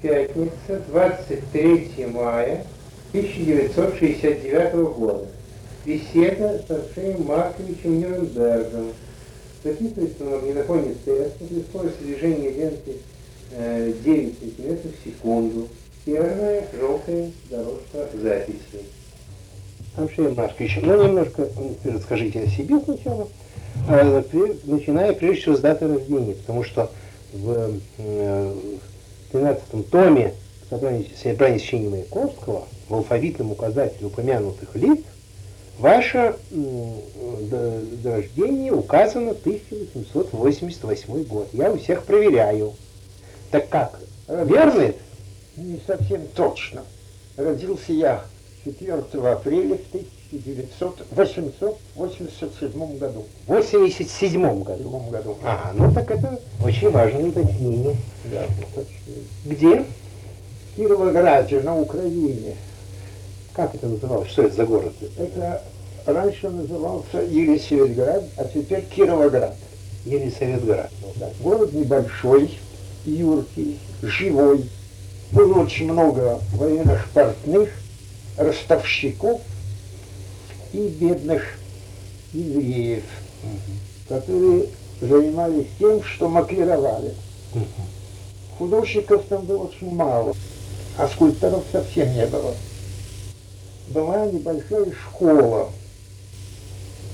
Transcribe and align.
Пятница, 0.00 0.80
23 0.90 2.06
мая 2.12 2.64
1969 3.10 4.74
года. 4.96 5.26
Беседа 5.84 6.62
с 6.64 6.70
Арсением 6.70 7.24
Марковичем 7.24 7.98
Нюрнбергом. 7.98 8.92
Записывается 9.64 10.22
на 10.22 10.30
магнитофоне 10.36 10.94
Теслы, 11.04 11.64
скорость 11.68 11.98
движения 11.98 12.50
ленты 12.50 12.98
э, 13.50 13.92
9 14.04 14.38
сантиметров 14.38 14.92
в 14.92 15.04
секунду. 15.04 15.68
Первая 16.04 16.64
желтая 16.78 17.32
дорожка 17.50 18.08
записи. 18.14 18.84
Арсений 19.96 20.32
Маркович, 20.32 20.78
ну 20.80 21.02
немножко 21.06 21.48
расскажите 21.84 22.42
о 22.42 22.46
себе 22.46 22.78
сначала, 22.84 23.28
э, 23.88 24.22
начиная 24.64 25.12
прежде 25.12 25.40
всего 25.40 25.56
с 25.56 25.60
даты 25.60 25.88
рождения, 25.88 26.34
потому 26.34 26.62
что 26.62 26.88
в 27.32 27.72
э, 27.98 28.54
13 29.32 29.90
томе 29.90 30.34
собрания, 30.70 31.06
сочинений 31.16 31.88
Маяковского 31.88 32.66
в 32.88 32.94
алфавитном 32.94 33.52
указателе 33.52 34.06
упомянутых 34.06 34.74
лиц 34.74 35.00
ваше 35.78 36.36
рождения 38.04 38.72
указано 38.72 39.30
1888 39.30 41.24
год. 41.24 41.48
Я 41.52 41.72
у 41.72 41.78
всех 41.78 42.04
проверяю. 42.04 42.74
Так 43.50 43.68
как? 43.68 44.00
Верно? 44.28 44.92
Не 45.56 45.80
совсем 45.86 46.26
точно. 46.34 46.84
Родился 47.36 47.92
я 47.92 48.24
4 48.64 48.92
апреля 49.30 49.76
в 49.76 49.92
1987 50.30 52.98
году. 52.98 53.24
В 53.46 53.52
87 53.52 54.62
году? 54.62 55.02
Году. 55.10 55.36
А, 55.42 55.72
ну 55.74 55.90
так 55.92 56.10
это 56.10 56.38
очень 56.62 56.90
важное 56.90 57.24
уточнение. 57.26 57.96
Да, 58.24 58.44
Где? 59.46 59.80
В 59.80 59.86
Кировограде, 60.76 61.60
на 61.60 61.78
Украине. 61.78 62.56
Как 63.54 63.74
это 63.74 63.86
называлось? 63.86 64.28
Что 64.30 64.42
это 64.42 64.54
за 64.54 64.66
город? 64.66 64.92
Это 65.18 65.62
раньше 66.04 66.50
назывался 66.50 67.22
Елисаветград, 67.22 68.24
а 68.36 68.44
теперь 68.44 68.84
Кировоград. 68.84 69.56
Елисаветград. 70.04 70.90
Ну, 71.02 71.08
да. 71.16 71.30
Город 71.40 71.72
небольшой, 71.72 72.58
юркий, 73.04 73.78
живой. 74.02 74.68
Было 75.32 75.62
очень 75.62 75.90
много 75.90 76.38
военных 76.52 77.08
портных, 77.12 77.70
ростовщиков 78.36 79.40
и 80.72 80.88
бедных 80.88 81.42
евреев, 82.32 83.04
которые 84.08 84.66
занимались 85.00 85.66
тем, 85.78 86.02
что 86.02 86.28
маклировали. 86.28 87.14
Художников 88.58 89.24
там 89.28 89.44
было 89.44 89.64
очень 89.64 89.94
мало, 89.94 90.34
а 90.96 91.08
скульпторов 91.08 91.64
совсем 91.70 92.12
не 92.12 92.26
было. 92.26 92.54
Была 93.88 94.26
небольшая 94.26 94.92
школа 94.92 95.70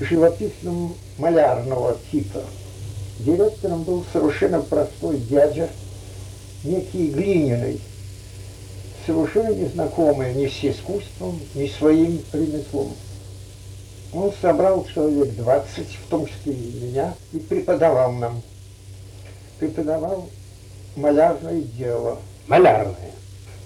живописно-малярного 0.01 1.99
типа. 2.11 2.43
Директором 3.21 3.85
был 3.85 4.05
совершенно 4.13 4.61
простой 4.61 5.19
дядя, 5.19 5.69
некий 6.65 7.09
Глининый, 7.11 7.81
совершенно 9.07 9.55
незнакомый 9.55 10.35
ни 10.35 10.49
с 10.49 10.65
искусством, 10.65 11.39
ни 11.55 11.69
своим 11.69 12.21
ремеслом. 12.33 12.93
Он 14.15 14.33
собрал 14.41 14.87
человек 14.87 15.35
20, 15.35 15.87
в 15.87 16.09
том 16.09 16.27
числе 16.27 16.53
и 16.53 16.85
меня, 16.85 17.15
и 17.33 17.39
преподавал 17.39 18.13
нам. 18.13 18.43
Преподавал 19.59 20.29
малярное 20.95 21.61
дело. 21.61 22.21
Малярное. 22.47 23.11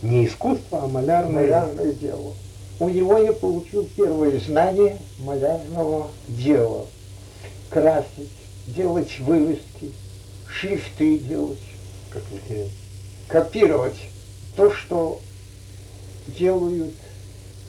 Не 0.01 0.27
искусство, 0.27 0.85
а 0.85 0.89
малярное. 0.89 1.43
Малярное 1.43 1.93
дело. 1.93 2.33
У 2.81 2.89
него 2.89 3.19
я 3.19 3.35
получил 3.35 3.87
первое 3.95 4.39
знание 4.41 4.97
малярного 5.19 6.09
дела. 6.29 6.87
Красить, 7.69 8.31
делать 8.69 9.19
вывески, 9.19 9.93
шрифты 10.49 11.19
делать. 11.19 11.59
Как 12.11 12.23
интересно. 12.33 12.73
Копировать 13.27 13.99
то, 14.57 14.73
что 14.73 15.21
делают 16.27 16.95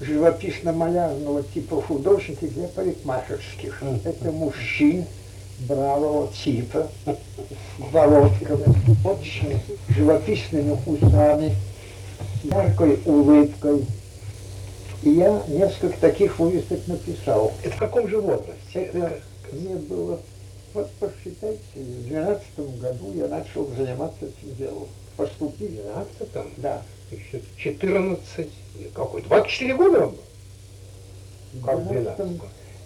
живописно-малярного 0.01 1.43
типа 1.43 1.81
художники 1.81 2.45
для 2.45 2.67
парикмахерских. 2.67 3.83
Это 4.03 4.31
мужчин 4.31 5.05
бравого 5.67 6.31
типа, 6.33 6.87
бородками, 7.91 8.75
очень 9.05 9.59
живописными 9.89 10.77
усами, 10.85 11.55
яркой 12.43 12.99
улыбкой. 13.05 13.85
И 15.03 15.11
я 15.11 15.41
несколько 15.47 15.97
таких 15.99 16.39
вывесок 16.39 16.85
написал. 16.87 17.53
Это 17.63 17.75
в 17.75 17.79
каком 17.79 18.07
же 18.07 18.19
возрасте? 18.19 18.55
Это 18.73 19.21
мне 19.51 19.75
было, 19.75 20.19
вот 20.73 20.89
посчитайте, 20.99 21.59
в 21.75 22.07
12 22.07 22.79
году 22.81 23.13
я 23.15 23.27
начал 23.27 23.67
заниматься 23.75 24.25
этим 24.25 24.55
делом. 24.55 24.87
Поступил. 25.15 25.67
В 25.67 25.71
12 25.71 26.57
Да. 26.57 26.81
Еще 27.11 27.41
14, 27.57 28.47
или 28.79 28.87
какой, 28.93 29.21
24 29.23 29.75
года 29.75 29.99
вам 29.99 30.09
было? 30.11 31.65
Как 31.65 31.79
в 31.79 31.89
12 31.89 32.41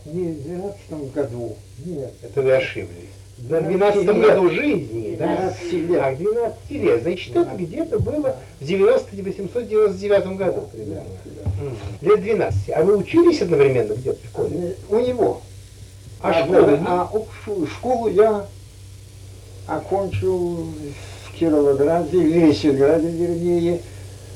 Не 0.05 0.27
в 0.31 0.43
12 0.43 1.13
году, 1.13 1.55
нет. 1.85 2.13
Это 2.21 2.41
вы 2.41 2.51
ошиблись. 2.53 3.09
В 3.37 3.47
12 3.47 4.05
году 4.05 4.49
жизни, 4.49 5.15
да? 5.17 5.53
12 5.61 5.73
лет. 5.73 6.01
А, 6.01 6.15
12 6.15 6.71
лет. 6.71 7.01
Значит, 7.01 7.35
это 7.35 7.55
где-то 7.57 7.99
было 7.99 8.35
в 8.59 8.65
90 8.65 9.07
899 9.23 10.37
году 10.37 10.69
примерно. 10.71 11.03
М. 11.61 11.75
Лет 12.01 12.21
12. 12.21 12.69
А 12.69 12.83
вы 12.83 12.97
учились 12.97 13.41
одновременно 13.41 13.93
где-то 13.93 14.19
в 14.23 14.29
школе? 14.29 14.77
У 14.89 14.99
него. 14.99 15.41
А 16.21 16.29
А, 16.29 16.43
школу? 16.45 16.61
да, 16.61 16.83
а 16.87 17.09
общую 17.11 17.67
школу 17.67 18.07
я 18.07 18.45
окончил 19.67 20.67
в 21.27 21.37
Кировограде, 21.37 22.17
в 22.17 22.23
Лесиграде, 22.23 23.09
вернее, 23.09 23.75
э, 23.75 23.79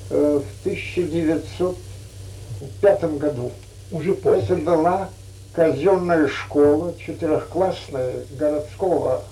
в 0.09 0.44
1905 0.63 3.18
году. 3.18 3.51
Уже 3.91 4.13
Это 4.13 4.22
после. 4.22 4.56
была 4.57 5.09
казенная 5.53 6.28
школа, 6.28 6.94
четырехклассная 7.00 8.13
городского 8.38 9.23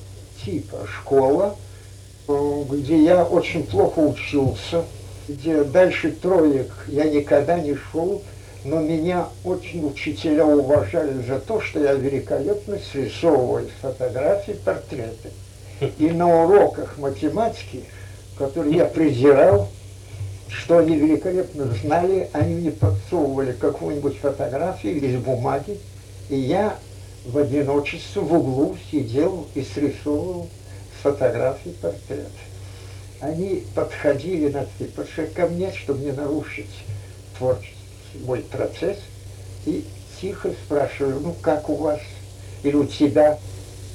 типа 0.44 0.88
школа, 0.88 1.56
э, 2.28 2.64
где 2.72 3.04
я 3.04 3.24
очень 3.24 3.64
плохо 3.64 4.00
учился, 4.00 4.84
где 5.28 5.64
дальше 5.64 6.12
троек 6.12 6.72
я 6.88 7.06
никогда 7.06 7.60
не 7.60 7.76
шел, 7.76 8.22
но 8.64 8.80
меня 8.80 9.28
очень 9.44 9.86
учителя 9.86 10.46
уважали 10.46 11.22
за 11.22 11.40
то, 11.40 11.62
что 11.62 11.80
я 11.80 11.94
великолепно 11.94 12.80
срисовываю 12.92 13.70
фотографии, 13.82 14.54
портреты. 14.54 15.30
И 16.00 16.10
на 16.10 16.44
уроках 16.44 16.98
математики, 16.98 17.84
которые 18.38 18.78
я 18.78 18.86
презирал, 18.86 19.68
что 20.50 20.78
они 20.80 20.96
великолепно 20.96 21.66
знали, 21.82 22.30
они 22.34 22.56
мне 22.56 22.72
подсовывали 22.72 23.52
какую-нибудь 23.54 24.18
фотографию 24.18 24.98
или 24.98 25.18
бумаги, 25.18 25.80
и 26.30 26.36
я 26.36 26.78
в 27.26 27.38
одиночестве 27.38 28.22
в 28.22 28.34
углу 28.34 28.78
сидел 28.92 29.48
и 29.56 29.64
срисовывал 29.64 30.48
с 30.98 31.04
фотографий 31.04 31.72
портреты. 31.82 32.30
Они 33.22 33.64
подходили 33.74 34.50
на 34.50 34.68
цыпочках 34.78 35.34
ко 35.34 35.48
мне, 35.48 35.72
чтобы 35.74 36.04
не 36.04 36.12
нарушить 36.12 36.70
творческий 37.38 37.76
мой 38.24 38.42
процесс, 38.42 38.98
и 39.66 39.84
тихо 40.22 40.52
спрашивали, 40.66 41.14
ну 41.14 41.36
как 41.42 41.70
у 41.70 41.76
вас 41.76 42.00
или 42.64 42.76
у 42.76 42.86
тебя? 42.86 43.38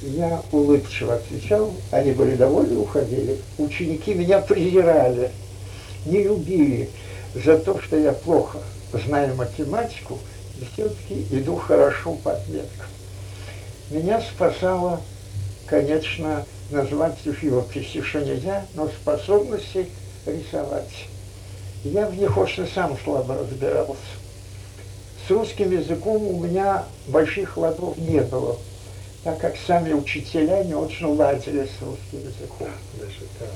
Я 0.03 0.43
улыбчиво 0.51 1.15
отвечал, 1.15 1.73
они 1.91 2.13
были 2.13 2.35
довольны, 2.35 2.79
уходили. 2.79 3.37
Ученики 3.59 4.15
меня 4.15 4.41
презирали, 4.41 5.31
не 6.07 6.23
любили 6.23 6.91
за 7.35 7.59
то, 7.59 7.81
что 7.81 7.97
я 7.97 8.13
плохо 8.13 8.59
знаю 8.93 9.37
математику, 9.37 10.19
и 10.61 10.65
все-таки 10.73 11.27
иду 11.31 11.57
хорошо 11.57 12.15
по 12.15 12.33
отметкам. 12.33 12.87
Меня 13.91 14.21
спасало, 14.21 15.01
конечно, 15.67 16.45
назвать 16.71 17.17
живописью, 17.25 18.05
что 18.05 18.21
нельзя, 18.21 18.65
но 18.75 18.89
способности 18.89 19.89
рисовать. 20.27 21.07
Я 21.83 22.07
в 22.07 22.17
них 22.17 22.37
очень 22.37 22.69
сам 22.69 22.97
слабо 23.03 23.37
разбирался. 23.39 23.97
С 25.27 25.31
русским 25.31 25.71
языком 25.71 26.23
у 26.23 26.41
меня 26.41 26.85
больших 27.07 27.57
ладов 27.57 27.97
не 27.97 28.21
было, 28.21 28.59
так 29.25 29.39
как 29.39 29.55
сами 29.67 29.93
учителя 29.93 30.65
не 30.65 30.75
очень 30.75 31.07
ладили 31.07 31.67
с 31.67 31.83
русским 31.83 32.21
языком. 32.21 32.69
Даже 32.99 33.21
так. 33.39 33.49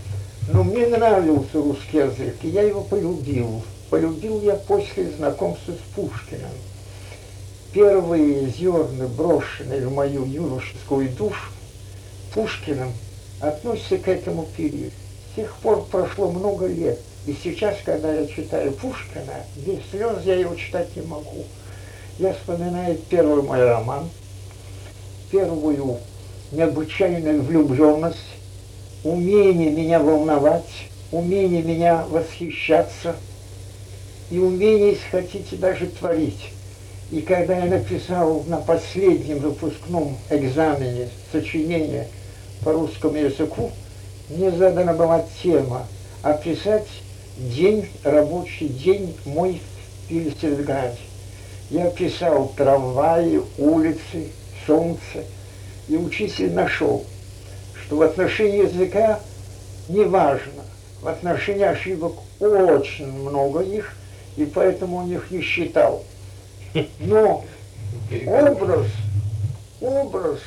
Но 0.53 0.63
мне 0.63 0.87
нравился 0.87 1.55
русский 1.55 1.99
язык, 1.99 2.37
и 2.43 2.49
я 2.49 2.63
его 2.63 2.83
полюбил. 2.83 3.63
Полюбил 3.89 4.43
я 4.43 4.57
после 4.57 5.11
знакомства 5.11 5.73
с 5.73 5.95
Пушкиным. 5.95 6.51
Первые 7.73 8.49
зерна, 8.51 9.07
брошенные 9.07 9.87
в 9.87 9.93
мою 9.93 10.25
юношескую 10.27 11.09
душу 11.11 11.51
Пушкиным, 12.35 12.93
относятся 13.41 13.99
к 13.99 14.09
этому 14.09 14.47
периоду. 14.57 14.93
С 15.33 15.37
тех 15.37 15.55
пор 15.57 15.85
прошло 15.87 16.31
много 16.31 16.67
лет. 16.67 17.01
И 17.27 17.35
сейчас, 17.43 17.77
когда 17.85 18.13
я 18.13 18.27
читаю 18.27 18.73
Пушкина, 18.73 19.45
без 19.57 19.79
слез 19.91 20.23
я 20.25 20.35
его 20.35 20.55
читать 20.55 20.95
не 20.95 21.03
могу. 21.03 21.45
Я 22.19 22.35
вспоминаю 22.35 22.99
первый 23.09 23.43
мой 23.43 23.65
роман, 23.65 24.11
первую 25.35 25.99
необычайную 26.53 27.43
влюбленность, 27.43 28.19
умение 29.03 29.71
меня 29.73 29.99
волновать, 29.99 30.89
умение 31.11 31.61
меня 31.61 32.05
восхищаться 32.09 33.17
и 34.31 34.39
умение, 34.39 34.91
если 34.91 35.09
хотите, 35.11 35.57
даже 35.57 35.87
творить. 35.87 36.53
И 37.11 37.21
когда 37.21 37.59
я 37.59 37.65
написал 37.65 38.45
на 38.47 38.59
последнем 38.59 39.39
выпускном 39.39 40.17
экзамене 40.31 41.09
сочинение 41.33 42.07
по 42.63 42.73
русскому 42.73 43.17
языку, 43.17 43.73
мне 44.31 44.53
задана 44.53 44.95
была 44.95 45.25
тема 45.43 45.89
описать 46.23 46.87
день, 47.37 47.89
рабочий 48.05 48.69
день 48.69 49.17
мой 49.27 49.61
в 50.05 50.09
Петербурге. 50.09 50.95
Я 51.71 51.91
писал 51.91 52.53
трамваи, 52.57 53.43
улицы, 53.59 54.29
солнце, 54.67 55.25
и 55.89 55.97
учитель 55.97 56.53
нашел, 56.53 57.05
что 57.75 57.97
в 57.97 58.03
отношении 58.03 58.65
языка 58.65 59.21
не 59.89 60.05
важно, 60.05 60.63
в 61.03 61.09
отношении 61.09 61.65
ошибок 61.65 62.15
очень 62.41 63.13
много 63.13 63.61
их, 63.61 63.95
и 64.37 64.45
поэтому 64.45 64.97
он 64.97 65.13
их 65.13 65.31
не 65.31 65.43
считал. 65.43 66.03
Но 67.01 67.45
образ, 68.27 68.87
образ, 69.81 70.41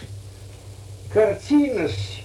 картинность 1.14 2.24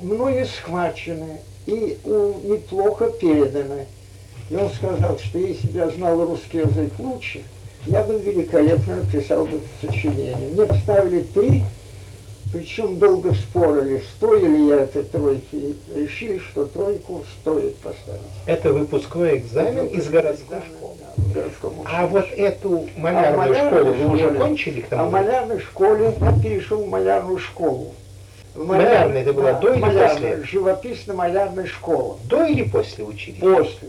мною 0.00 0.46
схвачены 0.46 1.40
и 1.66 1.98
неплохо 2.44 3.10
переданы. 3.10 3.86
И 4.50 4.56
он 4.56 4.70
сказал, 4.70 5.18
что 5.18 5.38
если 5.38 5.66
бы 5.68 5.78
я 5.78 5.90
знал 5.90 6.24
русский 6.24 6.58
язык 6.58 6.92
лучше, 6.98 7.42
я 7.86 8.02
бы 8.02 8.18
великолепно 8.18 8.96
написал 8.96 9.46
бы 9.46 9.60
сочинение. 9.80 10.36
Мне 10.52 10.66
поставили 10.66 11.22
три, 11.22 11.64
причем 12.52 12.98
долго 12.98 13.34
спорили, 13.34 14.02
стоили 14.16 14.48
ли 14.48 14.66
я 14.68 14.76
этой 14.82 15.04
тройки. 15.04 15.76
Решили, 15.94 16.38
что 16.38 16.64
тройку 16.66 17.24
стоит 17.40 17.76
поставить. 17.76 18.20
Это 18.46 18.72
выпускной 18.72 19.38
экзамен 19.38 19.86
из 19.86 20.08
городской 20.08 20.58
школы. 20.60 20.94
А 21.84 22.06
вот 22.06 22.26
эту 22.36 22.88
малярную 22.96 23.52
а 23.52 23.66
школу 23.66 23.92
вы 23.92 24.14
уже 24.14 24.30
кончили 24.30 24.80
к 24.80 24.88
тому? 24.88 25.02
А 25.02 25.06
в 25.06 25.12
малярной 25.12 25.60
школе 25.60 26.14
я 26.20 26.32
перешел 26.42 26.82
в 26.82 26.88
малярную 26.88 27.38
школу. 27.38 27.92
Малярная 28.54 29.22
это 29.22 29.32
была 29.32 29.52
до 29.54 29.74
или 29.74 29.82
после? 29.82 30.42
Живописно-малярная 30.44 31.66
школа. 31.66 32.18
До 32.24 32.44
или 32.44 32.62
после 32.62 33.04
училища? 33.04 33.40
После. 33.40 33.88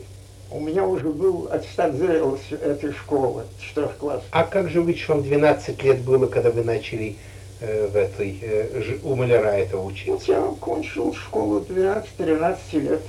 У 0.57 0.59
меня 0.59 0.83
уже 0.88 1.09
был 1.09 1.48
аттестат 1.51 1.94
зрелости 1.94 2.56
этой 2.56 2.92
школы, 2.92 3.44
четырехклассной. 3.62 4.27
А 4.31 4.44
как 4.44 4.71
же 4.71 4.81
вы, 4.81 4.95
что 4.95 5.13
вам 5.13 5.21
12 5.21 5.83
лет 5.83 6.00
было, 6.00 6.25
когда 6.25 6.50
вы 6.50 6.63
начали 6.63 7.15
э, 7.62 7.88
в 7.88 7.95
этой, 7.95 8.39
э, 8.42 8.98
у 9.04 9.13
маляра 9.13 9.50
этого 9.50 9.86
учиться? 9.86 10.31
Я 10.31 10.42
кончил 10.59 11.13
школу 11.13 11.59
12-13 11.59 12.57
лет. 12.80 13.01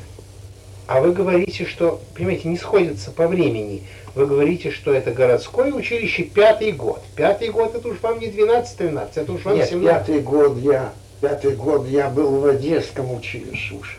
А 0.89 1.01
вы 1.01 1.13
говорите, 1.13 1.65
что, 1.65 2.03
понимаете, 2.15 2.51
не 2.51 2.59
сходится 2.59 3.13
по 3.13 3.27
времени. 3.27 3.83
Вы 4.15 4.27
говорите, 4.27 4.71
что 4.71 4.93
это 4.93 5.13
городское 5.13 5.73
училище 5.73 6.25
пятый 6.25 6.73
год. 6.73 7.03
Пятый 7.17 7.49
год 7.49 7.75
это 7.75 7.89
уж 7.89 7.99
вам 8.03 8.21
не 8.21 8.27
12-13, 8.27 9.09
это 9.15 9.33
уж 9.33 9.43
вам 9.47 9.57
Нет, 9.57 9.71
17. 9.71 9.89
пятый 9.89 10.21
год 10.21 10.59
я, 10.59 10.93
пятый 11.23 11.57
год 11.57 11.89
я 11.89 12.11
был 12.11 12.41
в 12.41 12.45
Одесском 12.45 13.11
училище 13.11 13.75
уже. 13.75 13.97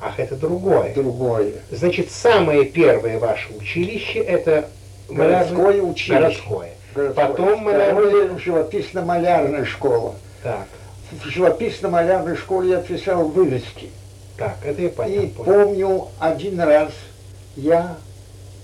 Ах, 0.00 0.18
это 0.18 0.36
другое. 0.36 0.94
Другое. 0.94 1.52
Значит, 1.70 2.10
самое 2.10 2.64
первое 2.64 3.18
ваше 3.18 3.52
училище 3.58 4.20
это 4.20 4.68
городское 5.08 5.82
училище. 5.82 6.20
Городское. 6.20 6.72
городское. 6.94 7.28
Потом 7.28 7.62
малярное... 7.64 8.38
живописно-малярная 8.38 9.64
школа. 9.64 10.14
Так. 10.42 10.68
В 11.10 11.26
живописно-малярной 11.26 12.36
школе 12.36 12.70
я 12.70 12.76
писал 12.78 13.24
вывески. 13.24 13.90
Так, 14.36 14.56
это 14.64 14.82
я 14.82 14.88
понял. 14.90 15.22
И 15.22 15.26
помню, 15.26 16.08
один 16.20 16.60
раз 16.60 16.92
я 17.56 17.96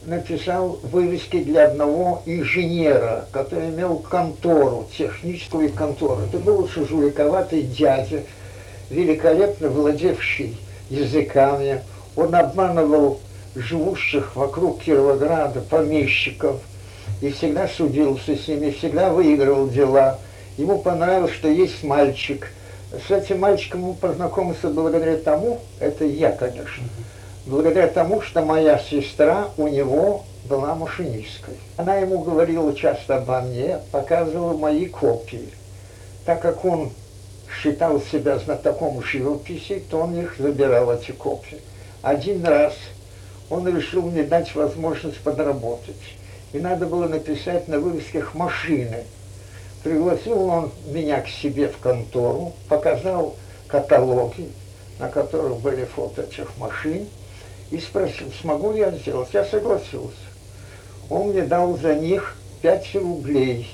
написал 0.07 0.79
вывески 0.83 1.43
для 1.43 1.67
одного 1.67 2.23
инженера, 2.27 3.27
который 3.33 3.71
имел 3.71 3.97
контору, 3.97 4.87
техническую 4.97 5.73
контору. 5.73 6.21
Это 6.21 6.39
был 6.39 6.69
жуликоватый 6.69 7.63
дядя, 7.63 8.23
великолепно 8.91 9.69
владевший 9.69 10.57
языками. 10.91 11.83
Он 12.17 12.35
обманывал 12.35 13.21
живущих 13.55 14.37
вокруг 14.37 14.83
Кировограда 14.83 15.61
помещиков 15.61 16.61
и 17.21 17.31
всегда 17.31 17.69
судился 17.69 18.37
с 18.37 18.49
ними, 18.49 18.71
всегда 18.71 19.11
выигрывал 19.11 19.69
дела. 19.69 20.19
Ему 20.57 20.79
понравилось, 20.79 21.33
что 21.33 21.49
есть 21.49 21.83
мальчик. 21.83 22.49
С 23.09 23.11
этим 23.11 23.41
мальчиком 23.41 23.89
он 23.89 23.95
познакомился 23.95 24.69
благодаря 24.69 25.17
тому, 25.17 25.61
это 25.81 26.05
я, 26.05 26.31
конечно, 26.31 26.85
благодаря 27.47 27.89
тому, 27.89 28.21
что 28.21 28.43
моя 28.43 28.79
сестра 28.79 29.49
у 29.57 29.67
него 29.67 30.25
была 30.49 30.75
машинисткой. 30.75 31.55
Она 31.77 31.97
ему 31.97 32.21
говорила 32.21 32.75
часто 32.75 33.17
обо 33.17 33.41
мне, 33.41 33.79
показывала 33.91 34.57
мои 34.57 34.87
копии. 34.87 35.49
Так 36.25 36.41
как 36.41 36.65
он 36.65 36.91
считал 37.51 38.01
себя 38.01 38.39
знатоком 38.39 39.03
живописи, 39.03 39.83
то 39.91 40.01
он 40.01 40.19
их 40.19 40.37
забирал, 40.39 40.93
эти 40.93 41.13
копии. 41.13 41.61
Один 42.03 42.45
раз 42.45 42.75
он 43.51 43.67
решил 43.75 44.03
мне 44.03 44.23
дать 44.23 44.55
возможность 44.55 45.21
подработать. 45.21 45.97
И 46.53 46.59
надо 46.59 46.87
было 46.87 47.09
написать 47.09 47.69
на 47.69 47.81
вывесках 47.81 48.35
машины. 48.35 49.05
Пригласил 49.83 50.43
он 50.45 50.73
меня 50.87 51.21
к 51.21 51.29
себе 51.29 51.69
в 51.69 51.79
контору, 51.79 52.55
показал 52.69 53.35
каталоги, 53.67 54.51
на 54.99 55.09
которых 55.09 55.59
были 55.61 55.85
фото 55.85 56.23
этих 56.23 56.57
машин, 56.59 57.09
и 57.71 57.79
спросил, 57.79 58.31
смогу 58.41 58.73
ли 58.73 58.81
я 58.81 58.93
сделать. 58.93 59.29
Я 59.33 59.45
согласился. 59.45 60.17
Он 61.11 61.31
мне 61.31 61.43
дал 61.43 61.77
за 61.77 61.95
них 61.95 62.37
5 62.63 62.95
рублей. 62.95 63.69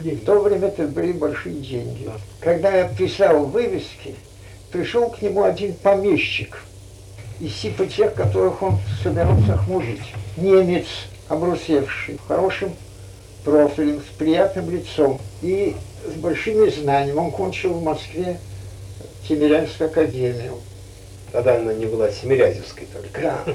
В 0.00 0.24
то 0.24 0.40
время 0.40 0.68
это 0.68 0.88
были 0.88 1.12
большие 1.12 1.56
деньги. 1.56 2.10
Когда 2.40 2.74
я 2.74 2.88
писал 2.88 3.44
вывески, 3.44 4.16
пришел 4.70 5.10
к 5.10 5.22
нему 5.22 5.44
один 5.44 5.74
помещик 5.74 6.58
из 7.40 7.54
типа 7.54 7.86
тех, 7.86 8.14
которых 8.14 8.62
он 8.62 8.78
собирался 9.02 9.56
хмурить. 9.58 10.02
Немец, 10.36 10.86
обрусевший, 11.28 12.18
хорошим 12.26 12.74
профилем, 13.44 14.00
с 14.00 14.16
приятным 14.16 14.70
лицом 14.70 15.20
и 15.42 15.76
с 16.06 16.18
большими 16.18 16.68
знаниями. 16.70 17.18
Он 17.18 17.30
кончил 17.30 17.74
в 17.74 17.82
Москве 17.82 18.38
Тимирянскую 19.28 19.90
академию. 19.90 20.58
Тогда 21.32 21.56
она 21.56 21.72
не 21.74 21.86
была 21.86 22.10
Семирязевской 22.10 22.86
только. 22.92 23.20
Да. 23.20 23.38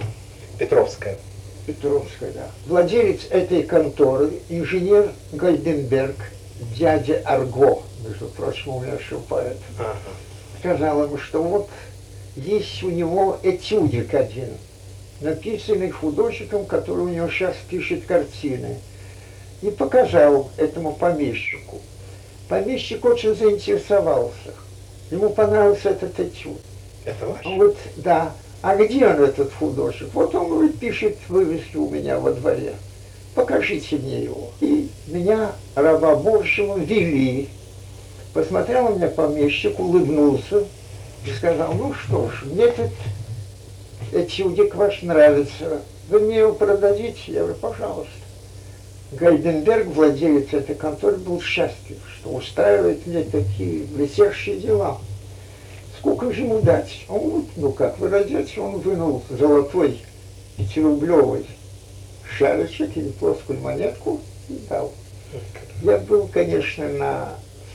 Петровская. 0.59 1.17
Петровская, 1.65 2.31
да. 2.31 2.47
Владелец 2.65 3.27
этой 3.29 3.63
конторы, 3.63 4.31
инженер 4.49 5.11
Гальденберг, 5.33 6.15
дядя 6.75 7.21
Арго, 7.25 7.83
между 8.07 8.27
прочим, 8.27 8.75
умерший 8.75 9.17
поэт, 9.27 9.57
Ага. 9.79 9.97
сказал 10.59 11.03
ему, 11.03 11.17
что 11.17 11.41
вот 11.41 11.69
есть 12.35 12.83
у 12.83 12.89
него 12.89 13.39
этюдик 13.43 14.13
один, 14.13 14.49
написанный 15.21 15.89
художником, 15.89 16.65
который 16.65 17.05
у 17.05 17.09
него 17.09 17.29
сейчас 17.29 17.55
пишет 17.69 18.05
картины. 18.05 18.77
И 19.63 19.71
показал 19.71 20.51
этому 20.57 20.93
помещику. 20.93 21.81
Помещик 22.47 23.03
очень 23.05 23.35
заинтересовался. 23.35 24.53
Ему 25.09 25.31
понравился 25.31 25.89
этот 25.89 26.19
этюд. 26.19 26.59
Это 27.05 27.25
ваш? 27.25 27.43
Он 27.43 27.57
говорит, 27.57 27.77
да. 27.95 28.33
А 28.61 28.75
где 28.75 29.07
он, 29.07 29.23
этот 29.23 29.51
художник? 29.53 30.09
Вот 30.13 30.35
он, 30.35 30.49
говорит, 30.49 30.79
пишет 30.79 31.17
вывески 31.27 31.75
у 31.75 31.89
меня 31.89 32.19
во 32.19 32.33
дворе. 32.33 32.75
Покажите 33.37 33.97
мне 33.97 34.23
его. 34.23 34.49
И 34.61 34.89
меня, 35.05 35.51
раба 35.75 36.15
Божьего, 36.15 36.75
вели. 36.79 37.49
Посмотрел 38.33 38.89
на 38.89 38.95
меня 38.95 39.09
помещик, 39.09 39.79
улыбнулся 39.79 40.63
и 41.23 41.29
сказал, 41.37 41.71
ну 41.73 41.93
что 41.93 42.31
ж, 42.31 42.45
мне 42.45 42.63
этот 42.63 42.89
этюдик 44.11 44.73
ваш 44.73 45.03
нравится. 45.03 45.83
Вы 46.09 46.21
мне 46.21 46.39
его 46.39 46.53
продадите? 46.53 47.19
Я 47.27 47.41
говорю, 47.41 47.55
пожалуйста. 47.61 48.11
Гайденберг, 49.11 49.85
владелец 49.85 50.51
этой 50.51 50.73
конторы, 50.73 51.17
был 51.17 51.39
счастлив, 51.39 51.99
что 52.19 52.31
устраивает 52.31 53.05
мне 53.05 53.21
такие 53.21 53.83
блестящие 53.83 54.59
дела. 54.59 54.97
Сколько 55.99 56.33
же 56.33 56.41
ему 56.41 56.61
дать? 56.61 57.05
Он 57.07 57.45
ну 57.55 57.71
как 57.71 57.99
вы 57.99 58.09
дадите? 58.09 58.59
Он 58.59 58.79
вынул 58.79 59.21
золотой 59.29 59.99
пятирублевый 60.57 61.45
шарочек 62.37 62.95
или 62.95 63.09
плоскую 63.09 63.59
монетку 63.59 64.21
и 64.49 64.59
дал. 64.69 64.93
Я 65.81 65.97
был, 65.97 66.27
конечно, 66.27 66.87
на 66.89 67.29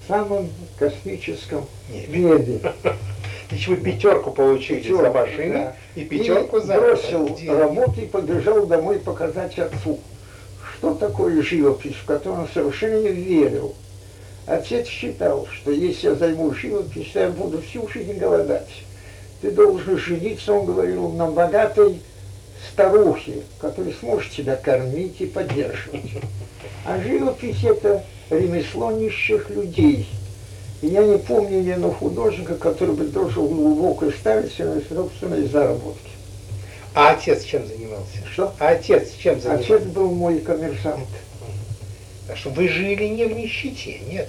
самом 0.09 0.51
космическом 0.79 1.67
Небе. 1.91 2.19
небе. 2.19 2.73
Вы 3.69 3.77
пятерку 3.77 4.31
получили 4.31 4.79
Пятерку, 4.81 5.03
за 5.03 5.11
машину 5.11 5.53
да. 5.55 5.77
и 5.95 6.05
пятерку 6.05 6.57
и 6.57 6.63
за 6.63 6.75
бросил 6.75 7.27
Где? 7.29 7.53
работу 7.53 8.01
и 8.01 8.07
побежал 8.07 8.67
домой 8.67 8.99
показать 8.99 9.59
отцу, 9.59 10.01
что 10.79 10.95
такое 10.95 11.43
живопись, 11.43 11.95
в 11.95 12.07
которую 12.07 12.43
он 12.43 12.49
совершенно 12.53 13.03
не 13.03 13.11
верил. 13.13 13.75
Отец 14.47 14.87
считал, 14.87 15.47
что 15.47 15.71
если 15.71 16.09
я 16.09 16.15
займусь 16.15 16.57
живописью, 16.57 17.23
я 17.23 17.29
буду 17.29 17.61
всю 17.61 17.87
жизнь 17.89 18.15
голодать. 18.15 18.71
Ты 19.43 19.51
должен 19.51 19.99
жениться, 19.99 20.53
он 20.53 20.67
говорил, 20.67 21.11
на 21.11 21.27
богатой 21.31 22.01
старухе, 22.71 23.43
которая 23.59 23.95
сможет 24.01 24.33
тебя 24.33 24.57
кормить 24.57 25.21
и 25.21 25.27
поддерживать. 25.27 26.11
А 26.85 27.01
живопись 27.01 27.65
это 27.65 28.05
ремесло 28.31 28.93
нищих 28.93 29.51
людей. 29.51 30.09
И 30.81 30.89
я 30.89 31.05
не 31.05 31.19
помню 31.19 31.61
ни 31.61 31.71
одного 31.71 31.95
художника, 31.95 32.57
который 32.57 32.95
бы 32.95 33.05
должен 33.05 33.47
глубоко 33.47 34.11
ставить 34.11 34.59
на 34.59 34.81
собственные 34.81 35.47
заработки. 35.47 36.11
А 36.95 37.13
отец 37.13 37.45
чем 37.45 37.67
занимался? 37.67 38.19
Что? 38.31 38.53
А 38.59 38.69
отец 38.71 39.13
чем 39.17 39.41
занимался? 39.41 39.77
Отец 39.77 39.87
был 39.89 40.11
мой 40.11 40.41
коммерсант. 40.41 41.09
Так 42.27 42.37
что 42.37 42.51
вы 42.51 42.69
жили 42.69 43.05
не 43.05 43.25
в 43.25 43.33
нищете, 43.33 44.01
нет. 44.09 44.29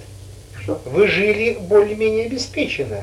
Что? 0.62 0.80
Вы 0.86 1.08
жили 1.08 1.58
более-менее 1.60 2.26
обеспеченно. 2.26 3.02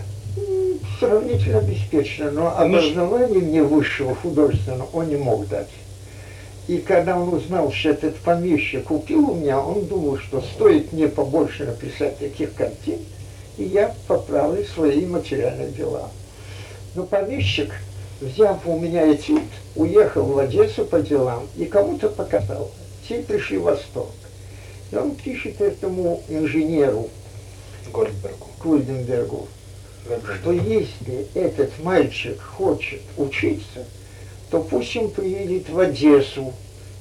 Сравнительно 1.02 1.58
обеспечено, 1.58 2.30
но 2.30 2.42
Ну, 2.42 2.48
образование 2.48 3.40
мне 3.40 3.64
высшего 3.64 4.14
художественного 4.14 4.88
он 4.94 5.10
не 5.10 5.16
мог 5.16 5.48
дать. 5.48 5.72
И 6.68 6.78
когда 6.78 7.20
он 7.20 7.34
узнал, 7.34 7.72
что 7.72 7.90
этот 7.90 8.18
помещик 8.18 8.84
купил 8.84 9.32
у 9.32 9.34
меня, 9.34 9.60
он 9.60 9.88
думал, 9.88 10.20
что 10.20 10.42
стоит 10.42 10.94
мне 10.94 11.08
побольше 11.08 11.66
написать 11.66 12.20
таких 12.20 12.54
картин, 12.54 13.00
и 13.58 13.64
я 13.64 13.96
поправлю 14.08 14.64
свои 14.64 15.04
материальные 15.08 15.72
дела. 15.72 16.12
Но 16.94 17.08
помещик, 17.08 17.72
взяв 18.22 18.60
у 18.68 18.78
меня 18.78 19.12
этюд, 19.12 19.42
уехал 19.76 20.26
в 20.26 20.38
Одессу 20.38 20.86
по 20.86 21.02
делам 21.02 21.48
и 21.58 21.66
кому-то 21.66 22.10
показал. 22.10 22.70
Все 23.04 23.24
пришли 23.24 23.58
в 23.58 23.64
восторг. 23.64 24.12
И 24.92 24.96
он 24.96 25.16
пишет 25.16 25.62
этому 25.62 26.22
инженеру 26.30 27.10
Гольдбергу. 27.92 28.46
Кульденбергу, 28.60 29.48
что 30.06 30.52
если 30.52 31.28
этот 31.36 31.72
мальчик 31.84 32.40
хочет 32.42 33.02
учиться, 33.18 33.86
то 34.50 34.62
пусть 34.62 34.96
он 34.98 35.10
приедет 35.10 35.70
в 35.70 35.80
Одессу. 35.80 36.54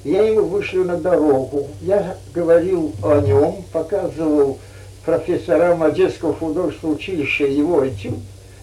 Я 0.04 0.22
ему 0.22 0.46
вышлю 0.46 0.84
на 0.84 0.96
дорогу. 0.96 1.68
Я 1.82 2.16
говорил 2.32 2.92
о 3.02 3.20
нем, 3.20 3.64
показывал 3.72 4.58
профессорам 5.04 5.82
Одесского 5.82 6.34
художественного 6.34 6.96
училища 6.96 7.44
его 7.44 7.86
этюд. 7.86 8.18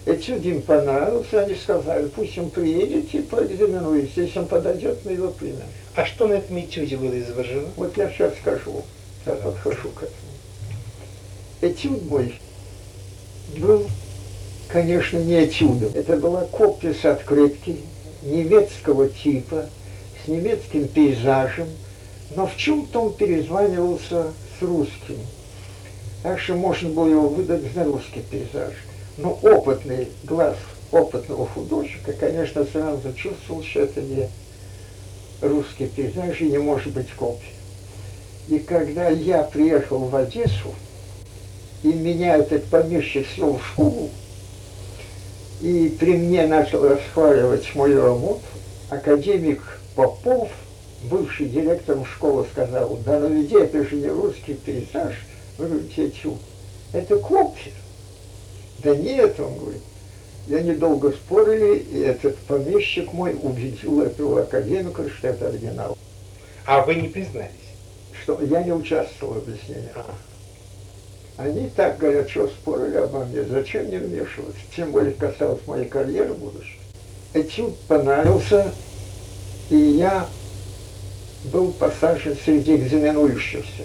Этюд 0.06 0.42
им 0.44 0.62
понравился, 0.62 1.42
они 1.42 1.54
сказали, 1.54 2.06
пусть 2.06 2.38
он 2.38 2.48
приедет 2.48 3.12
и 3.14 3.18
поэкзаменуется. 3.20 4.22
Если 4.22 4.38
он 4.38 4.46
подойдет, 4.46 4.98
мы 5.04 5.12
его 5.12 5.28
примем. 5.28 5.66
А 5.94 6.06
что 6.06 6.26
на 6.26 6.34
этом 6.34 6.58
этюде 6.58 6.96
было 6.96 7.18
изображено? 7.18 7.68
Вот 7.76 7.96
я 7.96 8.08
сейчас 8.10 8.32
скажу, 8.40 8.82
я 9.26 9.34
подхожу 9.34 9.90
к 9.90 10.04
этому. 10.04 10.14
Этюд 11.60 12.02
мой 12.08 12.40
был, 13.58 13.86
конечно, 14.68 15.18
не 15.18 15.44
этюдом. 15.44 15.90
Это 15.94 16.16
была 16.16 16.44
копия 16.44 16.94
с 16.94 17.04
открытки 17.04 17.76
немецкого 18.22 19.08
типа, 19.08 19.66
с 20.24 20.28
немецким 20.28 20.86
пейзажем, 20.88 21.68
но 22.36 22.46
в 22.46 22.56
чем-то 22.56 23.02
он 23.02 23.12
перезванивался 23.14 24.32
с 24.58 24.62
русским. 24.62 25.18
Так 26.22 26.38
что 26.38 26.54
можно 26.54 26.90
было 26.90 27.08
его 27.08 27.28
выдать 27.28 27.62
за 27.74 27.84
русский 27.84 28.20
пейзаж. 28.20 28.74
Но 29.16 29.38
опытный 29.42 30.08
глаз 30.24 30.56
опытного 30.92 31.46
художника, 31.46 32.12
конечно, 32.12 32.64
сразу 32.64 33.12
чувствовал, 33.14 33.62
что 33.62 33.80
это 33.80 34.00
не 34.00 34.28
русский 35.40 35.86
пейзаж 35.86 36.40
и 36.40 36.50
не 36.50 36.58
может 36.58 36.92
быть 36.92 37.10
копией. 37.12 37.52
И 38.48 38.58
когда 38.58 39.08
я 39.08 39.42
приехал 39.42 39.98
в 39.98 40.16
Одессу, 40.16 40.74
и 41.82 41.88
меня 41.88 42.36
этот 42.36 42.64
помещик 42.64 43.26
свел 43.34 43.58
в 43.58 43.66
школу, 43.66 44.10
и 45.60 45.88
при 45.98 46.16
мне 46.16 46.46
начал 46.46 46.86
расхваливать 46.88 47.74
мою 47.74 48.02
работу, 48.02 48.42
академик 48.90 49.62
Попов, 49.94 50.50
бывший 51.10 51.46
директором 51.46 52.04
школы, 52.04 52.46
сказал, 52.52 52.96
да 53.04 53.18
ну 53.18 53.28
ведь 53.28 53.52
это 53.52 53.84
же 53.84 53.96
не 53.96 54.08
русский 54.08 54.54
пейзаж, 54.54 55.14
вы 55.58 55.66
говорите, 55.66 56.10
чу, 56.12 56.38
это 56.92 57.18
копия. 57.18 57.72
Да 58.78 58.94
нет, 58.94 59.40
он 59.40 59.58
говорит, 59.58 59.82
я 60.46 60.62
недолго 60.62 61.10
спорили, 61.10 61.78
и 61.78 62.00
этот 62.00 62.36
помещик 62.38 63.12
мой 63.12 63.36
убедил 63.42 64.02
этого 64.02 64.42
академика, 64.42 65.08
что 65.10 65.28
это 65.28 65.48
оригинал. 65.48 65.98
А 66.64 66.82
вы 66.82 66.94
не 66.94 67.08
признались? 67.08 67.50
Что 68.22 68.40
я 68.42 68.62
не 68.62 68.72
участвовал 68.72 69.34
в 69.34 69.38
объяснении. 69.38 69.88
Они 71.38 71.68
так 71.68 71.98
горячо 71.98 72.48
спорили 72.48 72.96
обо 72.96 73.24
мне, 73.24 73.44
зачем 73.44 73.84
мне 73.86 73.98
вмешиваться, 73.98 74.60
тем 74.74 74.90
более 74.90 75.12
касалось 75.12 75.64
моей 75.68 75.84
карьеры 75.84 76.34
будущей. 76.34 76.80
Этюд 77.32 77.78
понравился, 77.86 78.72
и 79.70 79.76
я 79.76 80.26
был 81.52 81.70
посажен 81.70 82.36
среди 82.44 82.74
экзаменующихся. 82.74 83.84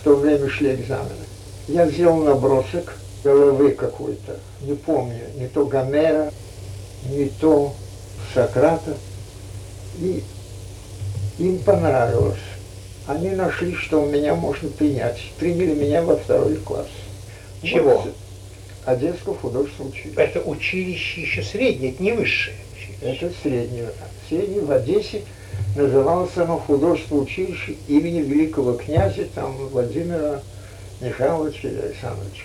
В 0.00 0.02
то 0.02 0.16
время 0.16 0.48
шли 0.50 0.74
экзамены. 0.74 1.24
Я 1.68 1.86
сделал 1.88 2.24
набросок 2.24 2.96
головы 3.22 3.70
какой-то, 3.70 4.38
не 4.62 4.74
помню, 4.74 5.22
не 5.36 5.46
то 5.46 5.66
Гомера, 5.66 6.32
не 7.08 7.26
то 7.26 7.72
Сократа. 8.34 8.96
И 10.00 10.24
им 11.38 11.60
понравилось. 11.60 12.34
Они 13.06 13.30
нашли, 13.30 13.74
что 13.74 14.02
у 14.02 14.06
меня 14.06 14.34
можно 14.34 14.68
принять. 14.70 15.20
Приняли 15.38 15.74
меня 15.74 16.02
во 16.02 16.16
второй 16.16 16.56
класс. 16.56 16.88
Чего? 17.62 17.98
Вот, 17.98 18.14
Одесского 18.86 19.34
художественного 19.34 19.92
училища. 19.92 20.20
Это 20.20 20.40
училище 20.40 21.20
еще 21.22 21.42
среднее, 21.42 21.92
это 21.92 22.02
не 22.02 22.12
высшее 22.12 22.56
училище. 22.72 22.98
Это 23.02 23.32
среднее. 23.42 23.88
Среднее 24.28 24.62
в 24.62 24.70
Одессе 24.70 25.22
называлось 25.76 26.36
оно 26.36 26.58
художественное 26.58 27.22
училище 27.22 27.76
имени 27.88 28.20
великого 28.20 28.74
князя 28.74 29.26
там, 29.34 29.54
Владимира 29.68 30.42
Михайловича 31.00 31.68
или 31.68 31.78
Александровича. 31.78 32.44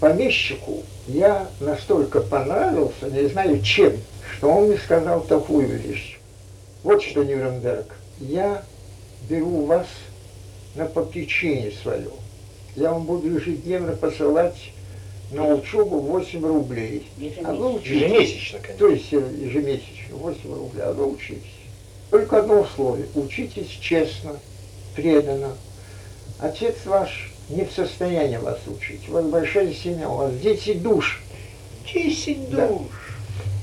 Помещику 0.00 0.82
я 1.06 1.48
настолько 1.60 2.20
понравился, 2.20 3.08
не 3.10 3.26
знаю 3.28 3.60
чем, 3.62 3.94
что 4.36 4.50
он 4.50 4.68
мне 4.68 4.78
сказал 4.78 5.22
такую 5.22 5.66
вещь. 5.66 6.18
Вот 6.82 7.02
что, 7.02 7.24
Нюрнберг, 7.24 7.86
я 8.20 8.62
беру 9.28 9.64
вас 9.66 9.86
на 10.74 10.86
попечение 10.86 11.72
свое. 11.82 12.10
Я 12.76 12.92
вам 12.92 13.04
буду 13.04 13.28
ежедневно 13.34 13.92
посылать 13.94 14.72
на 15.32 15.54
учебу 15.54 15.98
8 15.98 16.46
рублей. 16.46 17.08
А 17.44 17.52
вы 17.52 17.74
учитесь. 17.74 18.02
Ежемесячно, 18.02 18.58
конечно. 18.60 18.78
То 18.78 18.88
есть 18.88 19.12
э, 19.12 19.16
ежемесячно 19.40 20.16
8 20.16 20.54
рублей, 20.54 20.82
а 20.82 20.92
вы 20.92 21.12
учитесь. 21.12 21.42
Только 22.10 22.38
одно 22.38 22.60
условие. 22.60 23.06
Учитесь 23.14 23.68
честно, 23.80 24.38
преданно. 24.94 25.52
Отец 26.38 26.76
ваш 26.84 27.32
не 27.50 27.64
в 27.64 27.72
состоянии 27.72 28.36
вас 28.36 28.58
учить. 28.66 29.08
У 29.08 29.12
вас 29.12 29.24
большая 29.26 29.72
семья, 29.72 30.08
у 30.08 30.16
вас 30.16 30.32
10 30.36 30.82
душ. 30.82 31.22
10 31.92 32.50
Да. 32.50 32.68
душ. 32.68 32.80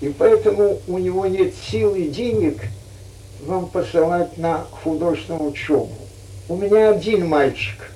И 0.01 0.09
поэтому 0.09 0.79
у 0.87 0.97
него 0.97 1.25
нет 1.25 1.53
сил 1.55 1.95
и 1.95 2.09
денег 2.09 2.61
вам 3.41 3.67
посылать 3.67 4.37
на 4.37 4.65
художественную 4.83 5.51
учебу. 5.51 5.91
У 6.47 6.55
меня 6.55 6.91
один 6.91 7.27
мальчик, 7.27 7.91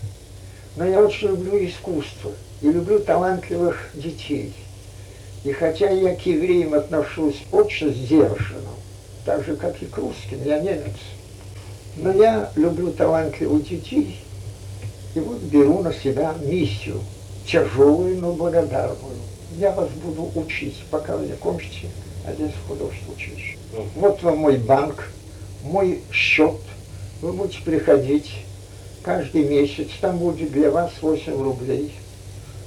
но 0.75 0.85
я 0.85 1.01
очень 1.01 1.29
люблю 1.29 1.65
искусство 1.65 2.31
и 2.61 2.71
люблю 2.71 2.99
талантливых 2.99 3.89
детей. 3.93 4.53
И 5.43 5.51
хотя 5.51 5.89
я 5.89 6.15
к 6.15 6.25
евреям 6.25 6.73
отношусь 6.73 7.41
очень 7.51 7.93
сдержанно, 7.93 8.69
так 9.25 9.45
же, 9.45 9.55
как 9.55 9.81
и 9.81 9.85
к 9.85 9.97
русским, 9.97 10.43
я 10.43 10.59
немец, 10.59 10.97
но 11.95 12.11
я 12.11 12.51
люблю 12.55 12.91
талантливых 12.91 13.67
детей, 13.67 14.19
и 15.15 15.19
вот 15.19 15.39
беру 15.39 15.81
на 15.81 15.93
себя 15.93 16.33
миссию, 16.41 16.99
тяжелую, 17.47 18.17
но 18.17 18.33
благодарную. 18.33 19.17
Я 19.57 19.71
вас 19.71 19.89
буду 19.89 20.29
учить, 20.35 20.83
пока 20.91 21.17
вы 21.17 21.27
не 21.27 21.33
кончите 21.33 21.87
Одесское 22.25 22.53
художественное 22.67 23.15
училище. 23.15 23.57
Вот 23.95 24.21
вам 24.21 24.37
мой 24.37 24.57
банк, 24.57 25.09
мой 25.63 26.01
счет. 26.11 26.55
Вы 27.21 27.33
будете 27.33 27.61
приходить 27.63 28.31
каждый 29.03 29.43
месяц, 29.43 29.87
там 30.01 30.17
будет 30.17 30.51
для 30.51 30.71
вас 30.71 30.91
8 31.01 31.41
рублей, 31.41 31.93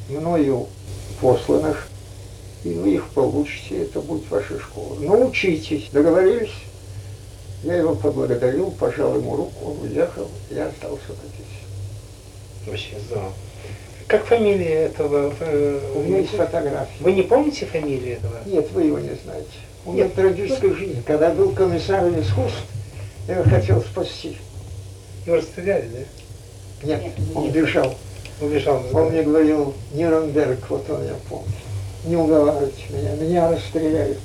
мною 0.09 0.67
посланных, 1.21 1.89
и 2.65 2.71
вы 2.71 2.95
их 2.95 3.09
получите, 3.11 3.83
это 3.83 4.01
будет 4.01 4.29
ваша 4.31 4.59
школа. 4.59 4.97
Научитесь, 5.01 5.89
договорились? 5.93 6.53
Я 7.63 7.77
его 7.77 7.95
поблагодарил, 7.95 8.73
пожал 8.73 9.17
ему 9.17 9.37
руку, 9.37 9.71
он 9.71 9.89
уехал, 9.89 10.29
я 10.51 10.67
остался 10.67 11.13
есть. 11.39 12.73
Очень 12.73 13.01
здорово. 13.07 13.33
Как 14.09 14.25
фамилия 14.27 14.85
этого? 14.87 15.33
э, 15.41 15.93
У 15.95 16.01
меня 16.01 16.19
есть 16.19 16.33
фотографии. 16.33 17.03
Вы 17.03 17.13
не 17.13 17.23
помните 17.23 17.67
фамилию 17.67 18.17
этого? 18.17 18.39
Нет, 18.47 18.71
вы 18.73 18.83
его 18.85 18.99
не 18.99 19.17
знаете. 19.25 19.49
У 19.85 19.93
меня 19.93 20.09
трагическая 20.09 20.75
жизнь. 20.75 21.03
Когда 21.05 21.31
был 21.31 21.51
комиссаром 21.53 22.21
искусств, 22.21 22.63
я 23.29 23.35
его 23.35 23.45
хотел 23.45 23.81
спасти. 23.83 24.37
Его 25.27 25.37
расстреляли, 25.37 25.89
да? 25.89 26.87
Нет, 26.87 27.13
он 27.35 27.51
бежал. 27.51 27.95
Убежал. 28.41 28.83
Он 28.93 29.11
мне 29.11 29.23
говорил, 29.23 29.75
Нюрнберг, 29.95 30.69
вот 30.69 30.91
он 30.91 31.05
я 31.05 31.15
помню. 31.29 31.53
Не 32.05 32.17
уговаривайте 32.17 32.83
меня, 32.91 33.15
меня 33.15 33.51
расстреляют. 33.53 34.19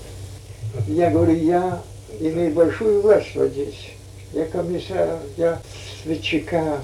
Я 0.87 1.11
говорю, 1.11 1.35
я 1.35 1.81
имею 2.19 2.53
большую 2.53 3.01
власть 3.01 3.35
вот 3.35 3.51
здесь. 3.51 3.91
Я 4.33 4.45
комиссар, 4.45 5.19
я 5.37 5.61
светчака 6.01 6.79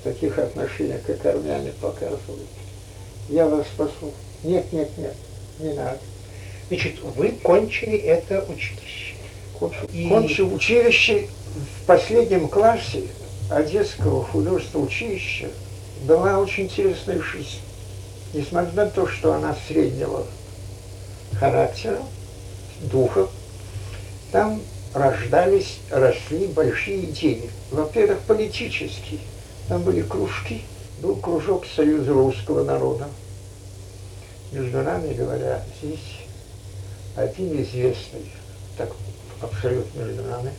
в 0.00 0.04
таких 0.04 0.38
отношениях, 0.38 1.02
как 1.06 1.24
армяне 1.24 1.72
показывают. 1.80 2.48
Я 3.28 3.46
вас 3.46 3.66
спасу. 3.68 4.12
Нет, 4.42 4.72
нет, 4.72 4.90
нет, 4.98 5.14
не 5.60 5.72
надо. 5.74 5.98
Значит, 6.68 7.00
вы 7.16 7.30
кончили 7.42 7.98
это 7.98 8.44
училище. 8.48 9.11
Кончил, 9.62 9.88
И- 9.92 10.08
кончил 10.08 10.54
училище 10.54 11.28
в 11.54 11.86
последнем 11.86 12.48
классе 12.48 13.04
Одесского 13.48 14.24
художественного 14.24 14.86
училища 14.86 15.50
была 16.04 16.38
очень 16.40 16.64
интересная 16.64 17.20
жизнь. 17.20 17.60
Несмотря 18.34 18.84
на 18.84 18.90
то, 18.90 19.06
что 19.06 19.34
она 19.34 19.54
среднего 19.68 20.26
характера, 21.38 21.98
духа, 22.80 23.28
там 24.32 24.60
рождались, 24.94 25.78
росли 25.90 26.46
большие 26.46 27.04
идеи. 27.04 27.50
Во-первых, 27.70 28.20
политические. 28.20 29.20
Там 29.68 29.82
были 29.82 30.02
кружки, 30.02 30.62
был 31.00 31.16
кружок 31.16 31.66
Союза 31.66 32.12
русского 32.12 32.64
народа. 32.64 33.08
Между 34.50 34.82
нами 34.82 35.14
говоря, 35.14 35.62
здесь 35.80 36.00
один 37.16 37.62
известный, 37.62 38.32
так 38.76 38.90
абсолютно 39.42 40.04
нами. 40.04 40.50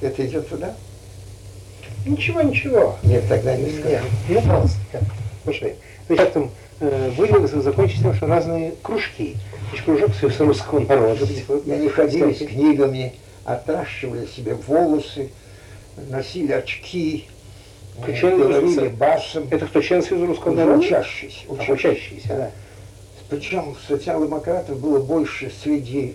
Это 0.00 0.26
идет 0.26 0.48
туда? 0.48 0.74
Ничего, 2.04 2.42
ничего. 2.42 2.96
Нет, 3.02 3.24
тогда 3.28 3.56
не 3.56 3.64
Нет, 3.64 3.80
скажу. 3.80 4.06
ну 4.28 4.42
просто. 4.42 4.78
Слушай, 5.44 5.76
вы 6.08 6.16
как 6.16 6.32
там 6.32 6.50
э, 6.80 7.10
были 7.16 7.46
закончить 7.46 8.00
тем, 8.00 8.14
что 8.14 8.26
разные 8.26 8.74
кружки. 8.82 9.36
Есть 9.72 9.84
кружок 9.84 10.14
Союза 10.14 10.44
русского 10.44 10.80
народа. 10.80 11.24
где 11.24 11.72
они 11.74 11.88
ходили 11.88 12.32
с 12.32 12.38
книгами, 12.38 13.14
отращивали 13.44 14.26
себе 14.26 14.54
волосы, 14.54 15.30
носили 16.08 16.52
очки, 16.52 17.26
э, 17.98 18.02
Причем 18.06 18.38
говорили 18.38 18.88
басом. 18.88 19.48
Это 19.50 19.66
кто, 19.66 19.80
член 19.80 20.02
Союза 20.02 20.26
русского 20.26 20.54
народа? 20.54 20.78
учащиеся. 20.78 21.38
А, 21.48 21.72
учащиеся, 21.72 22.28
да. 22.28 22.50
Причем 23.28 23.76
социал-демократов 23.88 24.78
было 24.78 25.00
больше 25.00 25.50
среди 25.62 26.14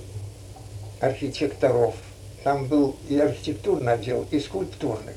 архитекторов. 1.01 1.96
Там 2.43 2.65
был 2.65 2.96
и 3.10 3.17
архитектурный 3.20 3.93
отдел, 3.93 4.25
и 4.31 4.39
скульптурный. 4.39 5.13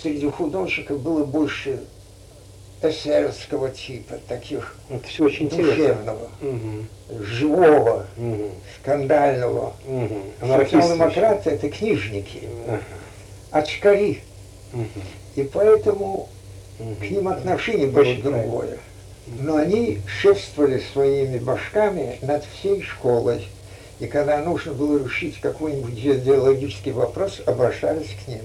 Среди 0.00 0.30
художников 0.30 1.00
было 1.00 1.24
больше 1.24 1.80
эсеровского 2.82 3.70
типа, 3.70 4.14
таких 4.28 4.76
Это 4.88 5.06
все 5.06 5.24
очень 5.24 5.48
душевного, 5.48 6.28
Мгм, 6.40 6.88
живого, 7.20 8.06
мгм, 8.16 8.50
скандального. 8.80 9.74
Анархисты 10.40 10.80
Социал-демократы– 10.80 11.50
это 11.52 11.68
книжники. 11.70 12.48
Ага, 12.66 12.80
очкари. 13.50 14.22
мгм, 14.72 14.88
И 15.36 15.42
поэтому 15.44 16.28
мгм. 16.78 16.96
к 16.96 17.10
ним 17.10 17.28
отношение 17.28 17.86
было 17.86 18.02
Очень 18.02 18.22
другое. 18.22 18.78
Но 19.38 19.56
они 19.56 20.00
шествовали 20.06 20.82
своими 20.92 21.38
башками 21.38 22.18
над 22.22 22.44
всей 22.44 22.82
школой. 22.82 23.46
И 24.00 24.06
когда 24.06 24.38
нужно 24.38 24.72
было 24.72 25.02
решить 25.02 25.40
какой-нибудь 25.40 25.94
идеологический 25.94 26.92
вопрос, 26.92 27.40
обращались 27.46 28.16
к 28.24 28.28
ним. 28.28 28.40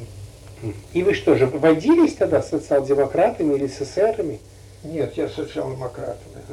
И 0.93 1.03
вы 1.03 1.13
что 1.13 1.35
же, 1.35 1.45
водились 1.45 2.15
тогда 2.15 2.41
социал-демократами 2.41 3.55
или 3.55 3.67
с 3.67 3.81
эсерами? 3.81 4.39
Нет, 4.83 5.15
я 5.15 5.29
социал-демократами. 5.29 6.43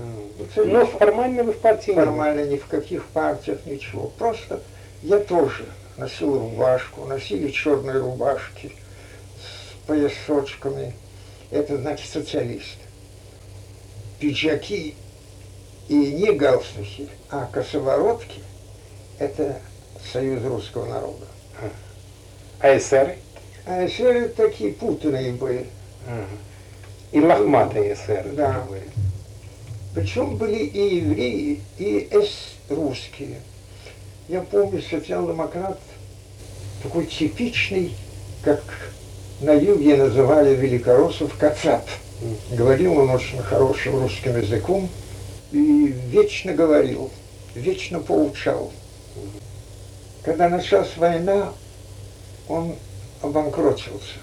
Но 0.57 0.87
формально 0.87 1.45
вы 1.45 1.53
в 1.53 1.59
партии. 1.59 1.93
Формально 1.93 2.45
ни 2.47 2.57
в 2.57 2.67
каких 2.67 3.05
партиях, 3.07 3.67
ничего. 3.67 4.11
Просто 4.19 4.61
я 5.03 5.19
тоже 5.19 5.65
носил 5.97 6.39
рубашку, 6.39 7.05
носили 7.05 7.51
черные 7.51 7.99
рубашки 7.99 8.73
с 9.39 9.87
поясочками. 9.87 10.95
Это 11.51 11.77
значит 11.77 12.11
социалист. 12.11 12.79
Пиджаки 14.19 14.95
и 15.89 15.95
не 15.95 16.33
галстухи, 16.33 17.09
а 17.31 17.47
косоворотки– 17.53 18.41
это 19.25 19.59
союз 20.13 20.43
русского 20.45 20.87
народа. 20.87 21.27
А 22.61 22.77
эсеры? 22.77 23.17
А 23.67 23.87
эсеры 23.87 24.29
такие 24.29 24.73
путанные 24.73 25.33
были. 25.33 25.67
Ага. 26.07 26.27
И 27.13 27.21
лохматые 27.21 27.95
эсеры 27.95 28.31
Да. 28.33 28.65
были. 28.69 28.83
Причем 29.95 30.37
были 30.37 30.59
и 30.65 30.97
евреи, 30.97 31.61
и 31.79 32.09
эс-русские. 32.11 33.41
Я 34.29 34.41
помню 34.41 34.83
социал-демократ, 34.83 35.79
такой 36.83 37.07
типичный, 37.07 37.95
как 38.43 38.63
на 39.41 39.53
юге 39.53 39.97
называли 39.97 40.55
великороссов, 40.55 41.37
кацап. 41.39 41.87
Говорил 42.53 42.99
он 42.99 43.11
очень 43.11 43.39
хорошим 43.43 44.01
русским 44.01 44.37
языком 44.37 44.89
и 45.53 45.95
вечно 46.09 46.53
говорил, 46.55 47.11
вечно 47.55 48.01
поучал. 48.01 48.73
Когда 50.23 50.49
началась 50.49 50.97
война, 50.97 51.53
он 52.49 52.75
обанкротился. 53.23 54.19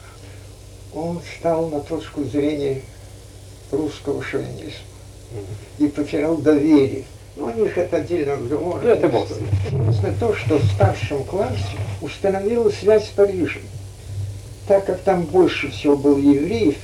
Он 0.94 1.22
стал 1.38 1.70
на 1.70 1.80
точку 1.80 2.24
зрения 2.24 2.82
русского 3.72 4.22
шовинизма 4.24 4.72
и 5.78 5.88
потерял 5.88 6.38
доверие. 6.38 7.06
Но 7.36 7.46
у 7.46 7.52
них 7.52 7.78
это 7.78 7.98
отдельно 7.98 8.36
разговор. 8.36 8.82
Ну, 8.84 8.90
это 8.90 9.08
Интересно 9.08 10.14
то, 10.20 10.36
что 10.36 10.58
в 10.58 10.66
старшем 10.74 11.24
классе 11.24 11.64
установилась 12.02 12.78
связь 12.80 13.06
с 13.06 13.10
Парижем. 13.10 13.62
Так 14.68 14.86
как 14.86 15.00
там 15.02 15.24
больше 15.24 15.72
всего 15.72 15.96
было 15.96 16.18
евреев, 16.18 16.78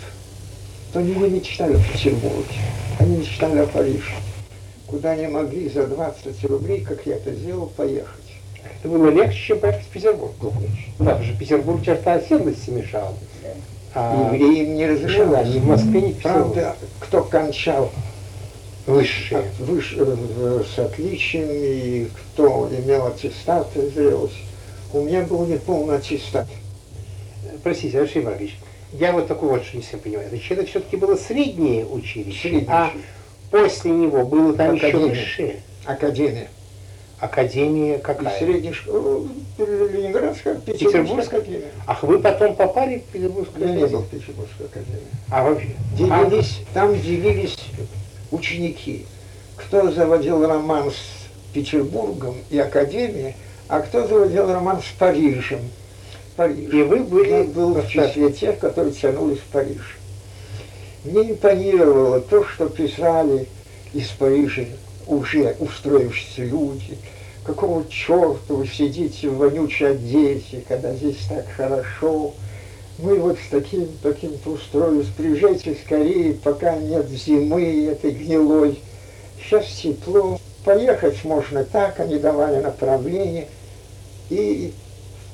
то 0.94 1.00
они 1.00 1.14
не 1.14 1.30
мечтали 1.30 1.76
о 1.76 1.80
Петербурге, 1.80 2.56
они 3.00 3.18
мечтали 3.18 3.60
о 3.60 3.68
Париже. 3.68 4.14
Куда 4.88 5.12
они 5.12 5.28
могли 5.28 5.70
за 5.70 5.86
20 5.88 6.44
рублей, 6.46 6.82
как 6.82 7.06
я 7.06 7.16
это 7.16 7.34
сделал, 7.34 7.68
поехать. 7.68 8.24
Это 8.80 8.90
было 8.90 9.10
легче, 9.10 9.38
чем 9.38 9.60
поехать 9.60 9.84
в 9.86 9.90
Петербург. 9.90 10.34
Да, 10.42 10.50
потому 11.12 11.24
что 11.26 11.38
Петербург 11.38 11.84
черта 11.84 12.14
оседлости 12.14 12.70
мешал. 12.70 13.14
А 13.94 14.32
Евреям 14.34 14.76
не 14.76 14.86
ну, 14.86 14.98
да, 15.00 15.02
разрешалось. 15.08 15.48
ни 15.56 15.60
в 15.60 15.66
Москве, 15.66 16.02
ни 16.02 16.12
в 16.12 16.18
Петербурге. 16.18 16.22
Правда, 16.54 16.76
кто 17.00 17.24
кончал 17.24 17.92
Высшие. 18.86 19.40
от- 19.40 19.46
выш- 19.60 19.96
э, 19.98 20.64
с 20.64 20.80
отличием, 20.80 21.48
и 21.50 22.10
кто 22.34 22.70
имел 22.70 23.08
аттестаты 23.08 23.90
зрелость. 23.90 24.36
У 24.94 25.02
меня 25.02 25.24
был 25.24 25.46
неполный 25.46 25.98
аттестат. 25.98 26.48
Простите, 27.64 28.00
Алексей 28.00 28.22
Иванович, 28.24 28.58
я 28.94 29.12
вот 29.12 29.28
такой 29.28 29.50
вот 29.50 29.64
не 29.74 29.82
совсем 29.82 30.00
понимаю. 30.00 30.30
Значит, 30.30 30.52
это 30.52 30.66
все-таки 30.66 30.96
было 30.96 31.16
среднее 31.16 31.86
училище, 31.86 32.42
Среднее 32.50 32.66
а 32.70 32.88
училище. 32.90 33.08
После 33.52 33.92
него 33.92 34.26
было 34.26 34.54
там 34.54 34.76
еще 34.76 34.88
Академия. 34.88 35.10
высшее. 35.10 35.56
Академия. 35.86 36.48
Академия 37.20 37.96
И 37.96 38.02
какая? 38.02 38.38
средняя 38.38 38.74
школа, 38.74 39.28
э, 39.58 39.88
Ленинградская, 39.92 40.56
Петербургская 40.56 41.02
Петербургская? 41.02 41.40
академия. 41.40 41.72
Ах, 41.88 42.04
вы 42.04 42.20
потом 42.20 42.56
попали 42.56 43.00
в 43.00 43.04
Петербургскую 43.12 43.66
Я 43.68 43.72
не 43.74 43.78
был 43.80 43.86
академию? 43.86 44.06
в 44.06 44.10
Петербургской 44.10 44.66
академии. 44.68 45.02
А 45.32 45.44
вообще? 45.44 45.70
Делились, 45.98 46.60
там 46.74 47.00
делились 47.02 47.58
ученики. 48.32 49.06
Кто 49.56 49.90
заводил 49.92 50.46
роман 50.48 50.92
с 50.92 51.54
Петербургом 51.54 52.36
и 52.52 52.60
Академией, 52.60 53.36
а 53.68 53.80
кто 53.82 54.06
заводил 54.06 54.52
роман 54.52 54.80
с 54.82 55.00
Парижем. 55.00 55.62
Париж. 56.36 56.72
И 56.72 56.84
вы 56.84 57.00
были 57.00 57.30
Я 57.30 57.44
был 57.46 57.74
в 57.74 57.88
числе 57.90 58.32
тех, 58.32 58.60
которые 58.60 58.94
тянулись 58.94 59.40
в 59.40 59.52
Париж. 59.52 59.98
Мне 61.04 61.32
импонировало 61.32 62.20
то, 62.22 62.44
что 62.44 62.70
писали 62.70 63.48
из 63.94 64.08
Парижа 64.10 64.66
уже 65.06 65.56
устроившиеся 65.60 66.44
люди. 66.44 66.98
Какого 67.44 67.88
черта 67.88 68.54
вы 68.54 68.68
сидите 68.68 69.30
в 69.30 69.38
вонючей 69.38 69.92
одежде, 69.92 70.64
когда 70.68 70.94
здесь 70.94 71.18
так 71.30 71.46
хорошо. 71.56 72.34
Мы 73.00 73.16
вот 73.20 73.38
с 73.38 73.50
таким, 73.50 73.88
таким-то 74.02 74.52
устроились. 74.52 75.08
Приезжайте 75.16 75.78
скорее, 75.86 76.34
пока 76.34 76.76
нет 76.76 77.08
зимы 77.08 77.86
этой 77.86 78.12
гнилой. 78.12 78.80
Сейчас 79.40 79.68
тепло. 79.68 80.40
Поехать 80.66 81.24
можно 81.24 81.64
так, 81.64 82.00
они 82.02 82.18
давали 82.20 82.62
направление. 82.62 83.48
И 84.30 84.74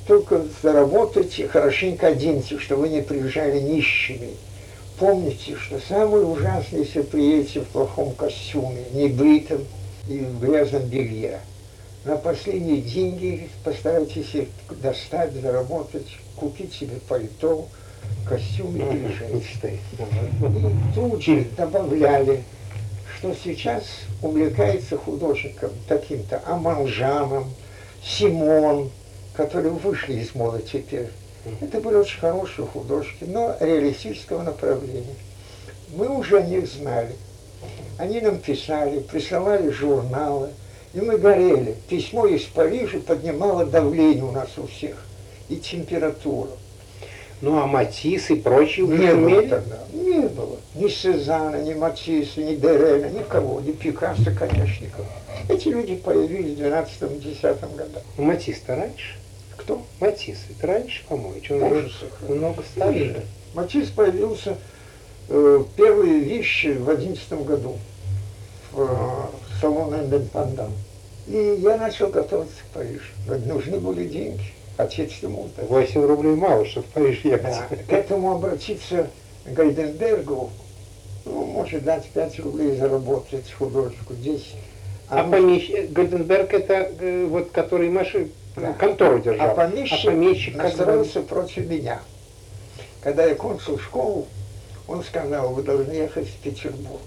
только 0.05 0.45
заработайте, 0.61 1.47
хорошенько 1.47 2.07
оденьте, 2.07 2.59
чтобы 2.59 2.81
вы 2.81 2.89
не 2.89 3.01
приезжали 3.01 3.59
нищими. 3.59 4.31
Помните, 5.03 5.57
что 5.57 5.81
самое 5.81 6.23
ужасное, 6.23 6.79
если 6.79 7.01
приедете 7.01 7.59
в 7.59 7.65
плохом 7.65 8.13
костюме, 8.13 8.85
небритом 8.93 9.65
и 10.07 10.19
в 10.19 10.39
грязном 10.39 10.83
белье. 10.83 11.41
На 12.05 12.15
последние 12.15 12.77
деньги 12.77 13.49
постарайтесь 13.65 14.33
их 14.33 14.47
достать, 14.81 15.33
заработать, 15.33 16.07
купить 16.37 16.73
себе 16.73 16.99
пальто, 17.09 17.67
костюм 18.25 18.77
или 18.77 19.13
женщины. 19.13 19.79
И 19.99 20.95
тут 20.95 21.21
же 21.21 21.47
добавляли, 21.57 22.41
что 23.17 23.35
сейчас 23.43 23.83
увлекается 24.21 24.97
художником 24.97 25.71
таким-то 25.89 26.41
Аманжаном, 26.45 27.51
Симон, 28.01 28.89
которые 29.35 29.73
вышли 29.73 30.21
из 30.21 30.33
моды 30.33 30.61
теперь. 30.61 31.09
Это 31.61 31.79
были 31.81 31.95
очень 31.95 32.19
хорошие 32.19 32.65
художники, 32.65 33.25
но 33.25 33.55
реалистического 33.59 34.43
направления. 34.43 35.15
Мы 35.95 36.07
уже 36.07 36.39
о 36.39 36.41
них 36.41 36.67
знали. 36.67 37.15
Они 37.97 38.21
нам 38.21 38.39
писали, 38.39 38.99
присылали 38.99 39.69
журналы, 39.69 40.49
и 40.93 41.01
мы 41.01 41.17
горели. 41.17 41.75
Письмо 41.89 42.25
из 42.27 42.43
Парижа 42.43 42.99
поднимало 42.99 43.65
давление 43.65 44.23
у 44.23 44.31
нас 44.31 44.49
у 44.57 44.67
всех 44.67 44.95
и 45.49 45.57
температуру. 45.57 46.51
Ну 47.41 47.59
а 47.59 47.67
Матисс 47.67 48.29
и 48.29 48.35
прочие 48.35 48.85
уже 48.85 48.97
Не 48.97 49.13
было 49.13 49.29
шумели? 49.29 49.49
тогда. 49.49 49.79
Не 49.93 50.27
было. 50.27 50.57
Ни 50.75 50.87
Сезана, 50.87 51.61
ни 51.61 51.73
Матисса, 51.73 52.41
ни 52.41 52.55
Дерена, 52.55 53.09
никого, 53.09 53.59
ни 53.59 53.71
Пикассо, 53.71 54.31
конечно, 54.37 54.85
никого. 54.85 55.05
Эти 55.49 55.67
люди 55.67 55.95
появились 55.95 56.57
в 56.57 56.61
12-10 56.61 57.75
годах. 57.75 58.03
Матисс-то 58.17 58.77
раньше? 58.77 59.15
Кто? 59.63 59.81
Матисс, 60.01 60.39
это 60.49 60.67
раньше, 60.67 61.03
по-моему, 61.07 61.35
он 61.35 61.89
сохрани. 61.89 62.37
много 62.39 62.63
старше. 62.63 63.23
Матисс 63.53 63.89
появился 63.89 64.57
э, 65.29 65.63
первые 65.77 66.19
вещи 66.19 66.75
в 66.77 66.89
11 66.89 67.31
году 67.45 67.77
в 68.73 68.81
э, 68.81 69.59
салоне 69.61 70.03
Индепендан. 70.03 70.71
И 71.27 71.59
я 71.61 71.77
начал 71.77 72.09
готовиться 72.09 72.57
к 72.69 72.73
Парижу. 72.73 73.11
Нужны 73.45 73.79
были 73.79 74.05
деньги. 74.07 74.43
Отец 74.75 75.11
ему 75.21 75.47
дал. 75.55 75.67
8 75.67 76.03
рублей 76.03 76.35
мало, 76.35 76.65
чтобы 76.65 76.87
в 76.87 76.89
Париж 76.89 77.21
Да. 77.23 77.29
ехать. 77.29 77.87
К 77.87 77.93
этому 77.93 78.33
обратиться 78.33 79.07
к 79.45 79.53
Гайденбергу, 79.53 80.49
ну, 81.25 81.45
может 81.45 81.83
дать 81.85 82.05
5 82.07 82.39
рублей 82.39 82.75
заработать 82.75 83.49
художнику 83.53 84.13
здесь. 84.15 84.53
А 85.09 85.23
ну, 85.23 85.31
помещик, 85.31 85.91
Гольденберг 85.91 86.53
это 86.53 86.91
э, 86.99 87.27
вот 87.29 87.51
который 87.51 87.89
машин, 87.89 88.31
Да. 88.55 88.73
контору 88.73 89.19
держал. 89.19 89.51
А 89.51 89.55
помещик, 89.55 89.99
А 89.99 90.05
помещик 90.07 90.55
настроился 90.55 91.21
против 91.21 91.69
меня. 91.69 92.01
Когда 93.01 93.25
я 93.25 93.35
кончил 93.35 93.79
школу, 93.79 94.27
он 94.87 95.03
сказал, 95.03 95.53
вы 95.53 95.63
должны 95.63 95.91
ехать 95.91 96.27
в 96.27 96.37
Петербург. 96.37 97.01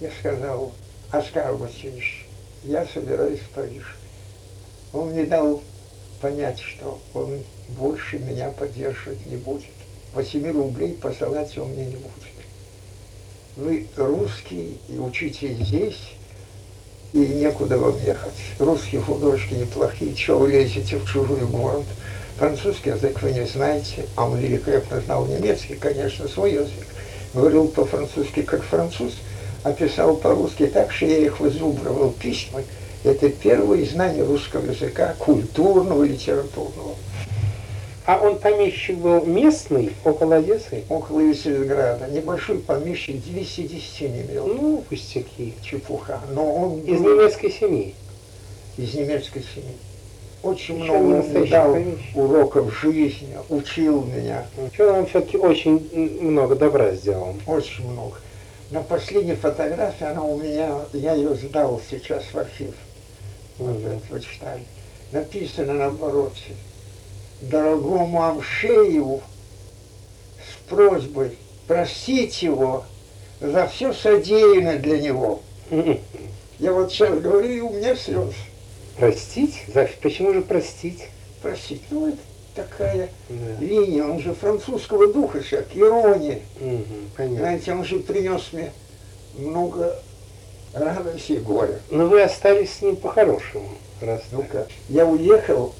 Я 0.00 0.10
сказал, 0.20 0.72
Оскар 1.10 1.54
Васильевич, 1.54 2.26
я 2.64 2.86
собираюсь 2.86 3.40
в 3.40 3.48
Париж. 3.50 3.96
Он 4.92 5.10
мне 5.10 5.24
дал 5.24 5.62
понять, 6.20 6.60
что 6.60 6.98
он 7.14 7.42
больше 7.70 8.18
меня 8.18 8.50
поддерживать 8.50 9.24
не 9.26 9.36
будет. 9.36 9.64
По 10.14 10.24
7 10.24 10.50
рублей 10.52 10.94
посылать 10.94 11.56
он 11.58 11.68
мне 11.70 11.86
не 11.86 11.96
будет. 11.96 12.12
Вы 13.56 13.86
русский 13.96 14.78
и 14.88 14.98
учите 14.98 15.52
здесь, 15.54 15.98
и 17.12 17.18
некуда 17.18 17.78
вам 17.78 17.96
ехать. 18.04 18.34
Русские 18.58 19.00
художники 19.00 19.54
неплохие, 19.54 20.14
чего 20.14 20.40
вы 20.40 20.52
лезете 20.52 20.96
в 20.96 21.06
чужой 21.06 21.40
город? 21.46 21.84
Французский 22.38 22.90
язык 22.90 23.20
вы 23.22 23.32
не 23.32 23.46
знаете, 23.46 24.06
а 24.14 24.28
он 24.28 24.38
великолепно 24.38 25.00
знал 25.00 25.26
немецкий, 25.26 25.74
конечно, 25.74 26.28
свой 26.28 26.52
язык. 26.52 26.86
Говорил 27.34 27.68
по-французски 27.68 28.42
как 28.42 28.62
француз, 28.62 29.14
а 29.64 29.72
писал 29.72 30.16
по-русски 30.16 30.66
так, 30.66 30.92
что 30.92 31.06
я 31.06 31.18
их 31.18 31.40
вызубривал 31.40 32.12
письма. 32.12 32.62
Это 33.04 33.28
первое 33.28 33.84
знание 33.84 34.24
русского 34.24 34.70
языка, 34.70 35.14
культурного, 35.18 36.04
литературного. 36.04 36.94
А 38.08 38.16
он 38.22 38.38
помещик 38.38 38.96
был 38.96 39.26
местный, 39.26 39.92
около 40.02 40.36
Одессы? 40.36 40.82
Около 40.88 41.20
Весельграда. 41.20 42.08
Небольшой 42.08 42.58
помещик 42.58 43.22
210 43.22 44.00
не 44.00 44.22
имел. 44.22 44.46
Ну, 44.46 44.82
пустяки. 44.88 45.52
Чепуха. 45.60 46.18
Но 46.32 46.54
он 46.54 46.80
Из 46.80 46.98
был 47.02 47.16
немецкой 47.16 47.50
семьи. 47.50 47.94
из 48.78 48.94
немецкой 48.94 49.44
семьи. 49.54 49.76
Очень 50.42 50.80
Еще 50.80 50.92
много 50.96 51.16
он 51.36 51.48
дал 51.50 51.72
помещик. 51.74 52.16
уроков 52.16 52.80
жизни, 52.80 53.36
учил 53.50 54.02
меня. 54.04 54.46
Что 54.72 54.94
он 54.94 55.04
все-таки 55.04 55.36
очень 55.36 55.90
много 56.22 56.54
добра 56.54 56.92
сделал. 56.92 57.34
Очень 57.46 57.90
много. 57.90 58.16
На 58.70 58.80
последней 58.80 59.34
фотографии 59.34 60.06
она 60.06 60.22
у 60.24 60.38
меня, 60.38 60.78
я 60.94 61.12
ее 61.12 61.34
сдал 61.34 61.78
сейчас 61.90 62.24
в 62.32 62.38
архив. 62.38 62.74
Вот 63.58 63.76
Мгм. 63.76 63.86
это 63.86 64.00
вы 64.08 64.20
читали. 64.20 64.62
Написано 65.12 65.74
на 65.74 65.86
обороте. 65.88 66.54
Дорогому 67.40 68.22
Амшееву 68.24 69.22
с 70.38 70.68
просьбой 70.68 71.36
простить 71.66 72.42
его 72.42 72.84
за 73.40 73.66
все 73.68 73.92
содеянное 73.92 74.78
для 74.78 74.98
него. 74.98 75.40
Я 76.58 76.72
вот 76.72 76.90
сейчас 76.92 77.18
говорю, 77.20 77.48
и 77.50 77.60
у 77.60 77.70
меня 77.70 77.94
слезы. 77.94 78.34
Простить? 78.96 79.62
За- 79.72 79.88
Почему 80.02 80.32
же 80.34 80.42
простить? 80.42 81.04
Простить. 81.40 81.82
Ну, 81.90 82.08
это 82.08 82.18
такая 82.56 83.08
Да. 83.28 83.64
линия, 83.64 84.02
он 84.04 84.18
же 84.18 84.34
французского 84.34 85.12
духа 85.12 85.40
человек, 85.44 85.68
ирония. 85.74 86.40
Мгм, 86.58 87.10
Понятно. 87.16 87.38
Знаете, 87.38 87.72
он 87.72 87.84
же 87.84 88.00
принес 88.00 88.42
мне 88.52 88.72
много 89.36 90.02
радости 90.74 91.32
и 91.32 91.36
горя. 91.36 91.78
Но 91.90 92.06
вы 92.06 92.20
остались 92.22 92.72
с 92.74 92.82
ним 92.82 92.96
по-хорошему. 92.96 93.68
Раз 94.00 94.22
Ну-ка, 94.32 94.66
я 94.88 95.06
уехал, 95.06 95.74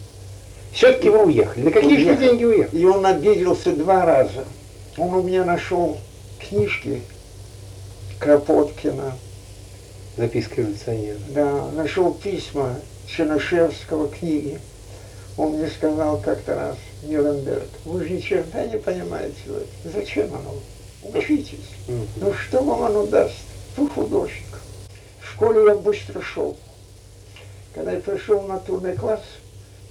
Все-таки 0.72 1.08
вы 1.08 1.24
уехали. 1.24 1.64
На 1.64 1.70
какие 1.70 1.96
же 1.98 2.06
Уехал. 2.10 2.20
деньги 2.20 2.44
уехали? 2.44 2.80
и 2.80 2.84
он 2.84 3.04
обиделся 3.06 3.72
два 3.72 4.04
раза. 4.04 4.44
Он 4.96 5.14
у 5.14 5.22
меня 5.22 5.44
нашел 5.44 5.98
книжки 6.40 7.02
Кропоткина, 8.18 9.12
Записка 10.16 10.56
революционера. 10.56 11.18
да, 11.28 11.70
нашел 11.72 12.12
письма 12.14 12.76
Чернышевского 13.06 14.08
книги. 14.08 14.58
Он 15.36 15.52
мне 15.52 15.68
сказал 15.68 16.18
как-то 16.20 16.54
раз, 16.56 16.76
Нюрнберг, 17.04 17.68
вы 17.84 18.02
же 18.04 18.10
ни 18.10 18.20
черта 18.20 18.66
не 18.66 18.76
понимаете. 18.78 19.36
Зачем 19.84 20.30
оно? 20.34 20.54
Учитесь. 21.16 21.60
Мгм. 21.86 22.06
Ну 22.16 22.32
что 22.34 22.60
вам 22.60 22.82
оно 22.82 23.06
даст? 23.06 23.36
Вы 23.76 23.88
художник. 23.88 24.42
В 25.20 25.30
школе 25.34 25.64
я 25.68 25.76
быстро 25.76 26.20
шел. 26.20 26.56
Когда 27.72 27.92
я 27.92 28.00
пришел 28.00 28.42
на 28.42 28.58
турный 28.58 28.96
класс, 28.96 29.20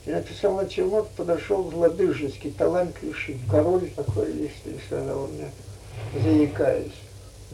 я 0.08 0.15
написал 0.17 0.56
натюрморт, 0.56 1.10
подошел 1.10 1.63
Владыжинский, 1.63 2.52
талантливый 2.52 3.38
король 3.52 3.89
такой 3.93 4.32
есть, 4.32 4.65
и 4.65 4.80
сказал 4.88 5.28
мне, 5.28 5.52
заикаясь, 6.24 6.93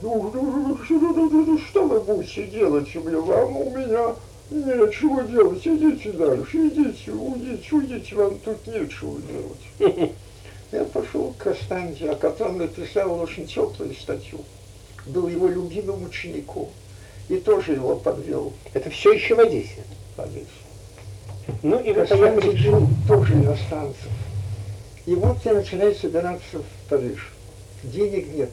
ну, 0.04 0.32
ну, 0.32 0.68
ну, 0.68 0.78
что, 0.84 0.94
ну, 0.94 1.58
что 1.58 1.88
вы 1.88 2.00
будете 2.02 2.46
делать 2.46 2.96
у 2.96 3.02
меня? 3.02 3.20
Вам 3.20 3.58
у 3.58 3.70
меня 3.72 4.16
нечего 4.52 5.24
делать, 5.24 5.66
идите 5.66 6.12
дальше, 6.12 6.68
идите, 6.68 7.12
уйдите, 7.12 7.76
уйдите, 7.76 8.16
вам 8.16 8.38
тут 8.38 8.68
нечего 8.68 9.20
делать. 9.22 10.12
Я 10.72 10.84
пошел 10.86 11.34
к 11.34 11.44
Костанзе, 11.44 12.12
о 12.12 12.16
котором 12.16 12.60
написал 12.60 13.20
очень 13.20 13.48
теплую 13.48 13.96
статью. 13.96 14.40
Был 15.08 15.28
его 15.28 15.48
любимым 15.48 16.06
учеником. 16.06 16.70
И 17.30 17.38
тоже 17.38 17.74
его 17.74 17.96
подвел 17.96 18.54
Это 18.74 18.90
все 18.90 19.14
еще 19.14 19.36
в 19.36 19.40
Одессе. 19.40 19.84
Борис. 20.18 20.48
Ну 21.62 21.80
и 21.80 21.94
поехали. 21.94 22.56
жил 22.56 22.88
тоже 23.08 23.34
иностранцев. 23.34 24.10
И 25.06 25.16
вот 25.16 25.38
я 25.44 25.54
начинаю 25.54 25.94
собираться 25.96 26.60
в 26.60 26.90
Париж. 26.90 27.30
Денег 27.84 28.34
нет. 28.34 28.52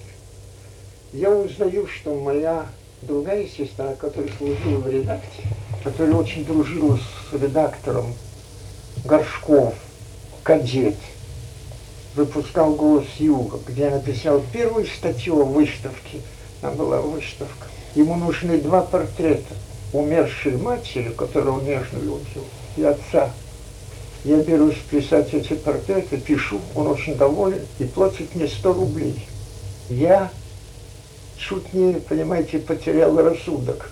Я 1.12 1.30
узнаю, 1.30 1.86
что 1.86 2.14
моя 2.14 2.66
другая 3.02 3.46
сестра, 3.46 3.94
которая 3.94 4.30
служила 4.36 4.78
в 4.78 4.90
редакции, 4.90 5.44
которая 5.84 6.16
очень 6.16 6.44
дружила 6.44 6.98
с 6.98 7.32
редактором 7.32 8.14
Горшков, 9.04 9.74
кадет, 10.42 10.96
выпускал 12.14 12.74
«Голос 12.74 13.06
Юга», 13.18 13.58
где 13.66 13.84
я 13.84 13.90
написал 13.90 14.42
первую 14.52 14.86
статью 14.86 15.40
о 15.40 15.44
выставке. 15.44 16.20
Там 16.60 16.76
была 16.76 17.00
выставка. 17.00 17.66
Ему 17.94 18.16
нужны 18.16 18.58
два 18.58 18.82
портрета. 18.82 19.54
Умершей 19.92 20.56
матери, 20.56 21.08
которую 21.10 21.54
он 21.54 21.64
нежно 21.64 21.98
любил, 21.98 22.44
и 22.80 22.84
отца. 22.84 23.30
Я 24.24 24.36
берусь 24.36 24.76
писать 24.90 25.32
эти 25.32 25.54
портреты, 25.54 26.18
пишу, 26.18 26.60
он 26.74 26.88
очень 26.88 27.14
доволен 27.16 27.60
и 27.78 27.84
платит 27.84 28.34
мне 28.34 28.48
100 28.48 28.72
рублей. 28.72 29.26
Я 29.88 30.30
чуть 31.38 31.72
не, 31.72 31.94
понимаете, 31.94 32.58
потерял 32.58 33.16
рассудок. 33.16 33.90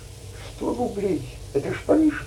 100 0.57 0.73
рублей, 0.75 1.21
это 1.53 1.71
ж 1.73 1.77
Париж. 1.85 2.25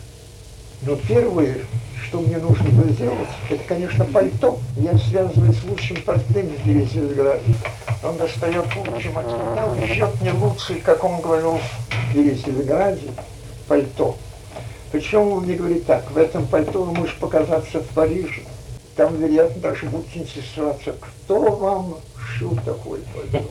Но 0.83 0.97
первое, 0.97 1.59
что 2.05 2.21
мне 2.21 2.39
нужно 2.39 2.69
было 2.71 2.91
сделать, 2.91 3.29
это, 3.49 3.63
конечно, 3.69 4.05
пальто. 4.05 4.59
Я 4.77 4.99
связываюсь 4.99 5.59
с 5.59 5.65
лучшим 5.65 6.03
портным 6.03 6.49
в 6.49 6.67
Белизерграде. 6.67 7.55
Он 8.03 8.17
достает 8.17 8.67
материал 8.67 9.77
и 9.77 9.87
шьет 9.87 10.21
мне 10.21 10.33
лучший, 10.33 10.81
как 10.81 11.05
он 11.05 11.21
говорил 11.21 11.61
в 12.13 12.17
Елизаветграде, 12.17 13.11
пальто. 13.69 14.17
Причем 14.93 15.33
он 15.33 15.45
мне 15.45 15.55
говорит 15.55 15.87
так, 15.87 16.11
в 16.11 16.19
этом 16.19 16.47
пальто 16.47 16.83
вы 16.83 16.93
можете 16.93 17.19
показаться 17.19 17.81
в 17.81 17.87
Париже. 17.89 18.43
Там, 18.95 19.17
вероятно, 19.17 19.59
даже 19.63 19.87
будут 19.87 20.15
интересоваться, 20.15 20.95
кто 21.01 21.41
вам 21.41 21.97
шил 22.15 22.57
такой 22.63 23.01
пальто. 23.15 23.43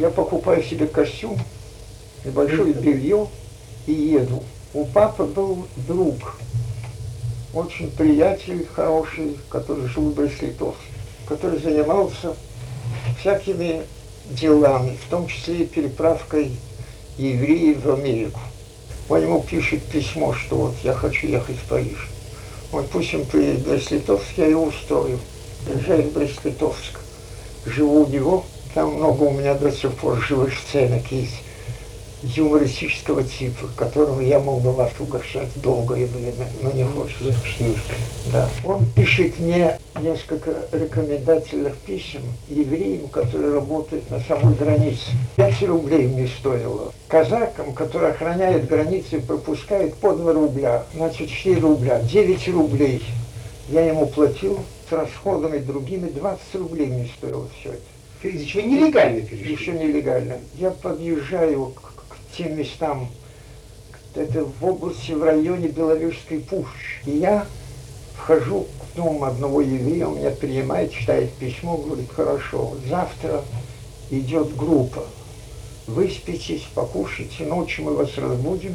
Я 0.00 0.10
покупаю 0.10 0.64
себе 0.64 0.88
костюм, 0.88 1.38
небольшое 2.24 2.72
белье 2.74 3.28
и 3.86 3.92
еду. 3.92 4.42
У 4.74 4.84
папы 4.84 5.24
был 5.24 5.66
друг, 5.88 6.36
очень 7.54 7.90
приятель 7.92 8.66
хороший, 8.74 9.36
который 9.48 9.86
жил 9.86 10.10
в 10.10 10.14
Брест-Литовске, 10.14 10.92
который 11.26 11.60
занимался 11.60 12.34
всякими 13.20 13.82
делами, 14.28 14.98
в 15.06 15.08
том 15.08 15.28
числе 15.28 15.62
и 15.62 15.66
переправкой 15.66 16.56
евреев 17.16 17.84
в 17.84 17.92
Америку. 17.92 18.40
Он 19.10 19.20
ему 19.20 19.42
пишет 19.42 19.82
письмо, 19.82 20.32
что 20.32 20.56
вот 20.56 20.74
я 20.84 20.94
хочу 20.94 21.26
ехать 21.26 21.56
в 21.56 21.68
Париж. 21.68 22.08
Вот 22.70 22.88
пусть 22.90 23.12
он 23.12 23.24
приедет 23.24 23.62
в 23.62 23.68
Брест-Литовск, 23.68 24.26
я 24.36 24.46
его 24.46 24.64
устрою. 24.64 25.18
Приезжаю 25.66 26.04
в 26.04 26.12
Брест-Литовск, 26.12 27.00
живу 27.66 28.04
у 28.04 28.06
него, 28.06 28.44
там 28.72 28.94
много 28.94 29.24
у 29.24 29.32
меня 29.32 29.54
до 29.54 29.72
сих 29.72 29.92
пор 29.94 30.20
живых 30.20 30.54
сценок 30.56 31.10
есть 31.10 31.42
юмористического 32.22 33.22
типа, 33.22 33.68
которым 33.76 34.20
я 34.20 34.38
мог 34.38 34.62
бы 34.62 34.72
вас 34.72 34.92
угощать 34.98 35.48
долгое 35.56 36.06
время, 36.06 36.46
но 36.62 36.70
не 36.72 36.84
хочется. 36.84 37.34
Да. 38.32 38.48
Он 38.64 38.84
пишет 38.94 39.38
мне 39.38 39.78
несколько 40.00 40.54
рекомендательных 40.72 41.76
писем 41.78 42.22
евреям, 42.48 43.08
которые 43.08 43.54
работают 43.54 44.10
на 44.10 44.20
самой 44.20 44.54
границе. 44.54 45.10
Пять 45.36 45.62
рублей 45.62 46.06
мне 46.06 46.28
стоило. 46.28 46.92
Казакам, 47.08 47.72
которые 47.72 48.12
охраняют 48.12 48.68
границы, 48.68 49.20
пропускают 49.20 49.94
по 49.94 50.12
2 50.12 50.32
рубля, 50.32 50.84
значит 50.94 51.28
4 51.30 51.60
рубля, 51.60 52.00
9 52.00 52.48
рублей. 52.48 53.02
Я 53.68 53.86
ему 53.86 54.06
платил 54.06 54.58
с 54.88 54.92
расходами 54.92 55.58
другими, 55.58 56.08
20 56.08 56.40
рублей 56.54 56.86
мне 56.86 57.08
стоило 57.16 57.48
все 57.60 57.70
это. 57.70 57.80
Еще 58.22 58.62
нелегально 58.62 59.22
перешли. 59.22 59.52
Еще 59.52 59.72
нелегально. 59.72 60.38
Я 60.54 60.70
подъезжаю 60.70 61.66
к 61.68 61.89
тем 62.36 62.56
местам, 62.56 63.08
это 64.14 64.44
в 64.44 64.64
области, 64.64 65.12
в 65.12 65.22
районе 65.22 65.68
Беловежской 65.68 66.40
пущи. 66.40 67.00
И 67.06 67.12
я 67.12 67.46
вхожу 68.16 68.66
к 68.80 68.96
дому 68.96 69.24
одного 69.24 69.60
еврея, 69.60 70.06
он 70.06 70.18
меня 70.18 70.30
принимает, 70.30 70.92
читает 70.92 71.32
письмо, 71.32 71.76
говорит, 71.76 72.10
хорошо, 72.14 72.74
завтра 72.88 73.42
идет 74.10 74.56
группа, 74.56 75.04
выспитесь, 75.86 76.66
покушайте, 76.74 77.44
ночью 77.44 77.84
мы 77.84 77.94
вас 77.94 78.10
разбудим, 78.16 78.74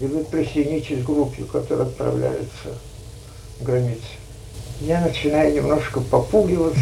и 0.00 0.06
вы 0.06 0.24
присоединитесь 0.24 1.02
к 1.02 1.06
группе, 1.06 1.44
которая 1.44 1.86
отправляется 1.86 2.78
в 3.60 3.64
границы. 3.64 4.00
Я 4.80 5.00
начинаю 5.00 5.54
немножко 5.54 6.00
попугиваться, 6.00 6.80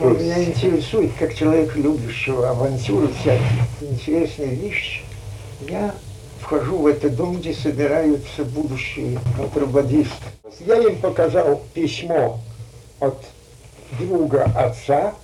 но 0.00 0.10
меня 0.10 0.42
интересует, 0.42 1.12
как 1.18 1.34
человек 1.34 1.74
любящего 1.76 2.50
авантюры 2.50 3.08
всякие, 3.08 3.66
интересные 3.80 4.54
вещи 4.54 5.02
я 5.60 5.94
вхожу 6.40 6.78
в 6.78 6.86
этот 6.86 7.16
дом, 7.16 7.36
где 7.36 7.52
собираются 7.52 8.44
будущие 8.44 9.18
контрабандисты. 9.36 10.14
Я 10.60 10.76
им 10.76 11.00
показал 11.00 11.62
письмо 11.74 12.40
от 13.00 13.16
друга 13.98 14.50
отца, 14.56 15.14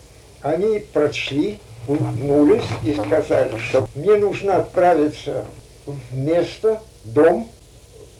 они 0.42 0.80
прочли, 0.80 1.58
улыбнулись 1.86 2.64
и 2.84 2.94
сказали, 2.94 3.58
что 3.58 3.88
мне 3.94 4.16
нужно 4.16 4.56
отправиться 4.56 5.44
в 5.86 6.16
место, 6.16 6.80
дом, 7.04 7.48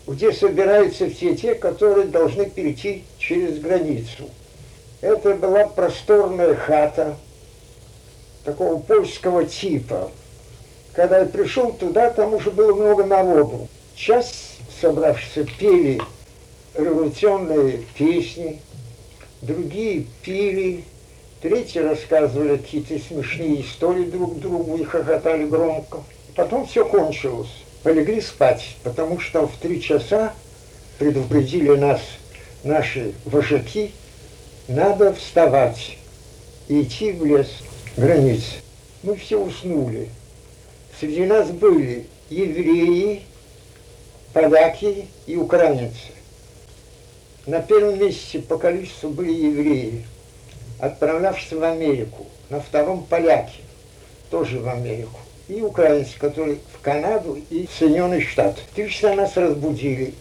где 0.06 0.32
собираются 0.32 1.08
все 1.08 1.34
те, 1.34 1.54
которые 1.54 2.06
должны 2.06 2.46
перейти 2.46 3.04
через 3.18 3.58
границу. 3.58 4.28
Это 5.00 5.34
была 5.34 5.66
просторная 5.66 6.54
хата 6.54 7.16
такого 8.44 8.78
польского 8.78 9.44
типа, 9.44 10.10
когда 10.94 11.20
я 11.20 11.26
пришел 11.26 11.72
туда, 11.72 12.10
там 12.10 12.34
уже 12.34 12.50
было 12.50 12.74
много 12.74 13.04
народу. 13.04 13.68
Часть 13.96 14.60
собравшихся 14.80 15.46
пели 15.58 16.00
революционные 16.74 17.82
песни, 17.96 18.60
другие 19.42 20.06
пили, 20.22 20.84
третьи 21.40 21.80
рассказывали 21.80 22.56
какие-то 22.56 22.98
смешные 22.98 23.62
истории 23.62 24.04
друг 24.04 24.38
другу 24.38 24.76
и 24.76 24.84
хохотали 24.84 25.44
громко. 25.44 25.98
Потом 26.36 26.66
все 26.66 26.84
кончилось. 26.84 27.50
Полегли 27.82 28.20
спать, 28.20 28.76
потому 28.82 29.20
что 29.20 29.46
в 29.46 29.56
три 29.58 29.82
часа 29.82 30.32
предупредили 30.98 31.76
нас 31.76 32.00
наши 32.62 33.12
вожаки, 33.24 33.92
надо 34.68 35.12
вставать 35.12 35.98
и 36.68 36.82
идти 36.82 37.12
в 37.12 37.26
лес, 37.26 37.48
границы. 37.96 38.54
Мы 39.02 39.16
все 39.16 39.38
уснули. 39.38 40.08
Среди 41.04 41.26
нас 41.26 41.50
были 41.50 42.06
евреи, 42.30 43.24
поляки 44.32 45.04
и 45.26 45.36
украинцы. 45.36 46.12
На 47.44 47.60
первом 47.60 47.98
месте 47.98 48.38
по 48.38 48.56
количеству 48.56 49.10
были 49.10 49.30
евреи, 49.30 50.06
отправлявшиеся 50.80 51.58
в 51.58 51.62
Америку. 51.62 52.24
На 52.48 52.58
втором 52.58 53.04
поляки, 53.04 53.60
тоже 54.30 54.60
в 54.60 54.66
Америку. 54.66 55.18
И 55.46 55.60
украинцы, 55.60 56.18
которые 56.18 56.56
в 56.72 56.80
Канаду 56.80 57.38
и 57.50 57.66
в 57.66 57.78
Соединенные 57.78 58.22
Штаты. 58.22 58.62
Три 58.74 58.88
часа 58.88 59.14
нас 59.14 59.36
разбудили, 59.36 60.14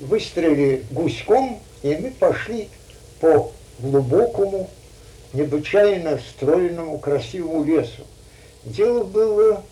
выстрелили 0.00 0.84
гуськом, 0.90 1.60
и 1.82 1.96
мы 1.96 2.10
пошли 2.10 2.68
по 3.20 3.52
глубокому, 3.78 4.68
необычайно 5.32 6.20
стройному, 6.28 6.98
красивому 6.98 7.64
лесу. 7.64 8.02
Дело 8.66 9.02
было 9.02 9.64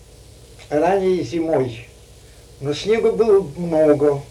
ранней 0.69 1.23
зимой. 1.23 1.87
Но 2.61 2.73
снега 2.73 3.11
было 3.11 3.45
много. 3.57 4.21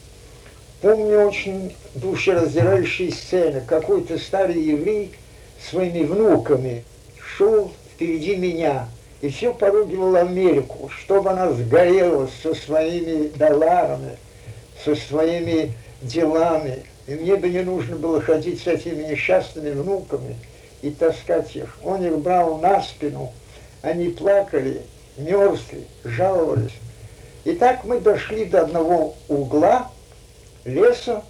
Помню 0.80 1.26
очень 1.26 1.74
душераздирающие 1.94 3.12
сцены. 3.12 3.62
Какой-то 3.66 4.18
старый 4.18 4.62
еврей 4.62 5.12
своими 5.68 6.04
внуками 6.04 6.84
шел 7.18 7.72
впереди 7.94 8.36
меня 8.36 8.88
и 9.20 9.28
все 9.28 9.52
поругивал 9.52 10.16
Америку, 10.16 10.88
чтобы 10.90 11.30
она 11.30 11.50
сгорела 11.50 12.28
со 12.42 12.54
своими 12.54 13.28
долларами, 13.28 14.16
со 14.84 14.94
своими 14.94 15.72
делами. 16.02 16.84
И 17.06 17.14
мне 17.14 17.36
бы 17.36 17.48
не 17.48 17.62
нужно 17.62 17.96
было 17.96 18.20
ходить 18.20 18.62
с 18.62 18.66
этими 18.66 19.10
несчастными 19.10 19.70
внуками 19.70 20.36
и 20.82 20.90
таскать 20.90 21.56
их. 21.56 21.76
Он 21.82 22.04
их 22.04 22.18
брал 22.18 22.58
на 22.58 22.80
спину, 22.82 23.32
они 23.82 24.10
плакали, 24.10 24.82
мерзли, 25.18 25.86
жаловались. 26.04 26.72
И 27.44 27.52
так 27.52 27.84
мы 27.84 28.00
дошли 28.00 28.44
до 28.44 28.62
одного 28.62 29.14
угла 29.28 29.90
леса, 30.64 31.22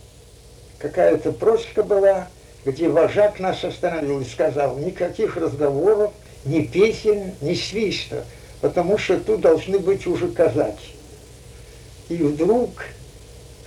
какая-то 0.79 1.33
просека 1.33 1.83
была, 1.83 2.29
где 2.64 2.88
вожак 2.88 3.40
нас 3.40 3.64
остановил 3.64 4.20
и 4.20 4.24
сказал, 4.24 4.77
никаких 4.79 5.37
разговоров, 5.37 6.12
ни 6.44 6.62
песен, 6.62 7.35
ни 7.40 7.55
свиста, 7.55 8.24
потому 8.61 8.98
что 8.98 9.18
тут 9.20 9.40
должны 9.40 9.79
быть 9.79 10.07
уже 10.07 10.29
казаки. 10.29 10.94
И 12.09 12.16
вдруг, 12.16 12.70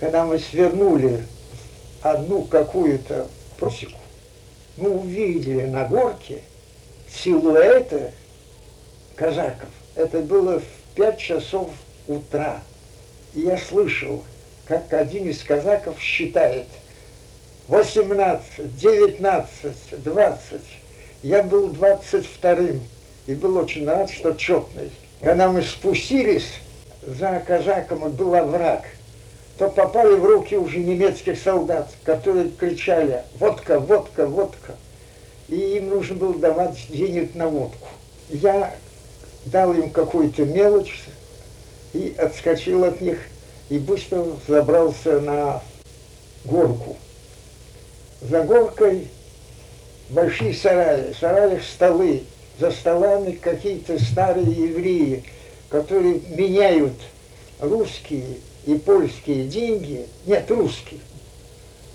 когда 0.00 0.24
мы 0.24 0.38
свернули 0.38 1.24
одну 2.02 2.42
какую-то 2.42 3.28
просеку, 3.58 3.98
мы 4.76 4.90
увидели 4.90 5.66
на 5.66 5.84
горке 5.86 6.42
силуэты 7.08 8.12
казаков. 9.14 9.68
Это 9.94 10.20
было 10.20 10.60
в 10.60 10.94
пять 10.94 11.18
часов 11.18 11.70
утра. 12.08 12.60
И 13.34 13.40
я 13.40 13.58
слышал, 13.58 14.24
как 14.66 14.92
один 14.92 15.28
из 15.28 15.42
казаков 15.42 16.00
считает 16.00 16.66
18, 17.68 18.76
19, 18.76 20.02
20. 20.02 20.60
Я 21.22 21.42
был 21.42 21.68
22-м 21.68 22.80
и 23.26 23.34
был 23.34 23.56
очень 23.56 23.86
рад, 23.86 24.10
что 24.10 24.32
четный. 24.32 24.90
Когда 25.20 25.50
мы 25.50 25.62
спустились, 25.62 26.48
за 27.06 27.42
казаком 27.46 28.10
был 28.10 28.34
овраг, 28.34 28.84
то 29.58 29.68
попали 29.68 30.14
в 30.14 30.24
руки 30.24 30.56
уже 30.56 30.78
немецких 30.78 31.38
солдат, 31.38 31.90
которые 32.04 32.50
кричали 32.50 33.22
«водка, 33.38 33.78
водка, 33.78 34.26
водка». 34.26 34.74
И 35.48 35.76
им 35.76 35.90
нужно 35.90 36.16
было 36.16 36.34
давать 36.34 36.86
денег 36.88 37.34
на 37.34 37.48
водку. 37.48 37.88
Я 38.28 38.74
дал 39.46 39.72
им 39.72 39.90
какую-то 39.90 40.44
мелочь 40.44 41.02
и 41.92 42.14
отскочил 42.18 42.84
от 42.84 43.00
них 43.00 43.18
и 43.68 43.78
быстро 43.78 44.26
забрался 44.46 45.20
на 45.20 45.62
горку. 46.44 46.96
За 48.20 48.42
горкой 48.42 49.08
большие 50.10 50.54
сараи, 50.54 51.12
в 51.12 51.18
сараях 51.18 51.62
столы, 51.64 52.24
за 52.58 52.70
столами 52.70 53.32
какие-то 53.32 54.02
старые 54.02 54.46
евреи, 54.46 55.24
которые 55.68 56.20
меняют 56.28 56.94
русские 57.60 58.24
и 58.66 58.74
польские 58.74 59.48
деньги, 59.48 60.06
нет, 60.26 60.50
русские, 60.50 61.00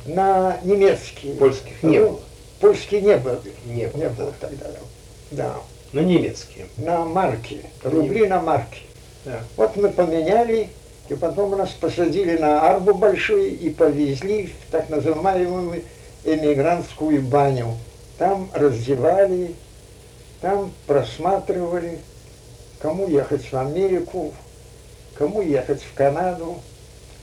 на 0.05 0.59
немецкие. 0.63 1.35
Польских 1.35 1.83
не 1.83 1.99
Ну, 1.99 2.09
было. 2.09 2.19
Польские 2.59 3.01
не 3.01 3.17
было. 3.17 3.41
Не 3.65 3.87
было, 3.87 4.01
Не 4.01 4.09
было 4.09 4.33
тогда. 4.39 4.65
Да. 5.31 5.55
Но 5.93 6.01
немецкие. 6.01 6.67
На 6.77 7.05
марки. 7.05 7.61
Рубли 7.83 8.27
на 8.27 8.41
марки. 8.41 8.81
Да. 9.25 9.39
Вот 9.55 9.75
мы 9.75 9.89
поменяли, 9.89 10.69
и 11.09 11.15
потом 11.15 11.51
нас 11.57 11.69
посадили 11.71 12.37
на 12.37 12.61
арбу 12.69 12.93
большую 12.93 13.57
и 13.57 13.69
повезли 13.69 14.47
в 14.47 14.71
так 14.71 14.89
называемую 14.89 15.83
эмигрантскую 16.23 17.21
баню. 17.21 17.77
Там 18.17 18.49
раздевали, 18.53 19.53
там 20.41 20.71
просматривали, 20.85 21.99
кому 22.79 23.07
ехать 23.07 23.51
в 23.51 23.55
Америку, 23.55 24.33
кому 25.15 25.41
ехать 25.41 25.81
в 25.81 25.93
Канаду. 25.93 26.57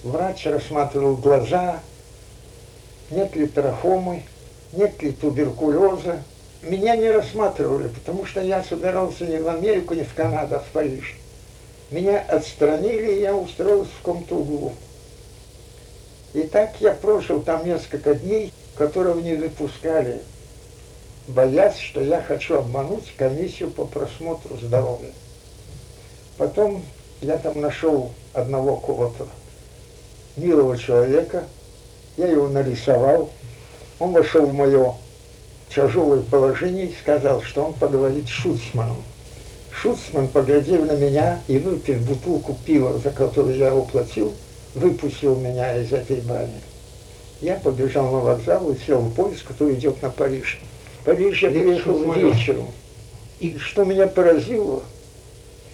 Врач 0.03 0.47
рассматривал 0.47 1.17
глаза, 1.17 1.81
нет 3.11 3.35
ли 3.37 3.47
трахомы, 3.47 4.23
нет 4.73 5.03
ли 5.03 5.13
туберкулеза. 5.13 6.23
Меня 6.65 6.97
не 6.97 7.11
рассматривали, 7.11 7.89
потому 7.89 8.25
что 8.25 8.41
я 8.41 8.65
собирался 8.65 9.27
не 9.27 9.39
в 9.39 9.49
Америку, 9.49 9.93
не 9.93 10.05
в 10.05 10.15
Канаду, 10.15 10.57
а 10.57 10.59
в 10.61 10.67
Париж. 10.69 11.17
Меня 11.91 12.21
отстранили, 12.21 13.17
и 13.17 13.21
я 13.21 13.37
устроился 13.37 13.91
в 13.91 13.99
каком-то 13.99 14.37
углу. 14.37 14.73
И 16.33 16.43
так 16.43 16.73
я 16.81 16.93
прожил 16.93 17.43
там 17.43 17.67
несколько 17.67 18.15
дней, 18.15 18.51
которого 18.77 19.21
не 19.21 19.35
выпускали, 19.35 20.23
боясь, 21.29 21.77
что 21.77 22.01
я 22.01 22.23
хочу 22.23 22.57
обмануть 22.57 23.15
комиссию 23.17 23.71
по 23.71 23.85
просмотру 23.85 24.57
здоровья. 24.57 25.13
Потом 26.39 26.83
я 27.21 27.37
там 27.37 27.61
нашел 27.61 28.11
одного 28.33 28.77
кого-то 28.77 29.29
милого 30.37 30.79
человека, 30.79 31.45
я 32.17 32.27
его 32.27 32.49
нарисовал, 32.49 33.31
он 33.99 34.13
вошел 34.13 34.47
в 34.47 34.55
мое 34.55 34.95
тяжелое 35.75 36.21
положение 36.21 36.87
и 36.87 36.95
сказал, 36.95 37.43
что 37.43 37.65
он 37.65 37.73
поговорит 37.75 38.27
с 38.27 38.31
Шуцманом. 38.31 39.03
Шуцман, 39.71 40.29
поглядев 40.29 40.87
на 40.87 40.93
меня 40.93 41.41
и 41.49 41.59
выпив 41.59 42.07
бутылку 42.07 42.57
пива, 42.65 42.99
за 42.99 43.11
которую 43.11 43.57
я 43.57 43.69
его 43.69 43.83
платил, 43.83 44.33
выпустил 44.75 45.37
меня 45.37 45.77
из 45.77 45.93
этой 45.93 46.21
бани. 46.21 46.61
Я 47.41 47.57
побежал 47.57 48.11
на 48.11 48.19
вокзал 48.21 48.71
и 48.71 48.79
сел 48.87 49.01
в 49.01 49.15
поезд, 49.15 49.43
который 49.43 49.75
идет 49.75 50.01
на 50.01 50.11
Париж. 50.11 50.61
В 51.01 51.05
Париж 51.05 51.43
я 51.43 51.51
приехал 51.51 52.13
вечером. 52.13 52.69
И 53.41 53.59
что 53.59 53.85
меня 53.85 54.07
поразило, 54.07 54.83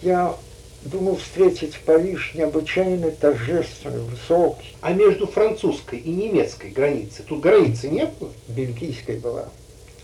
я 0.03 0.35
думал 0.83 1.17
встретить 1.17 1.79
Париж 1.85 2.33
необычайно 2.35 3.11
торжественный, 3.11 4.03
высокий, 4.03 4.75
А 4.81 4.93
между 4.93 5.27
французской 5.27 5.99
и 5.99 6.11
немецкой 6.11 6.71
границей, 6.71 7.25
тут 7.29 7.41
границы 7.41 7.89
не 7.89 8.07
было? 8.07 8.31
бельгийской 8.49 9.19
была, 9.19 9.51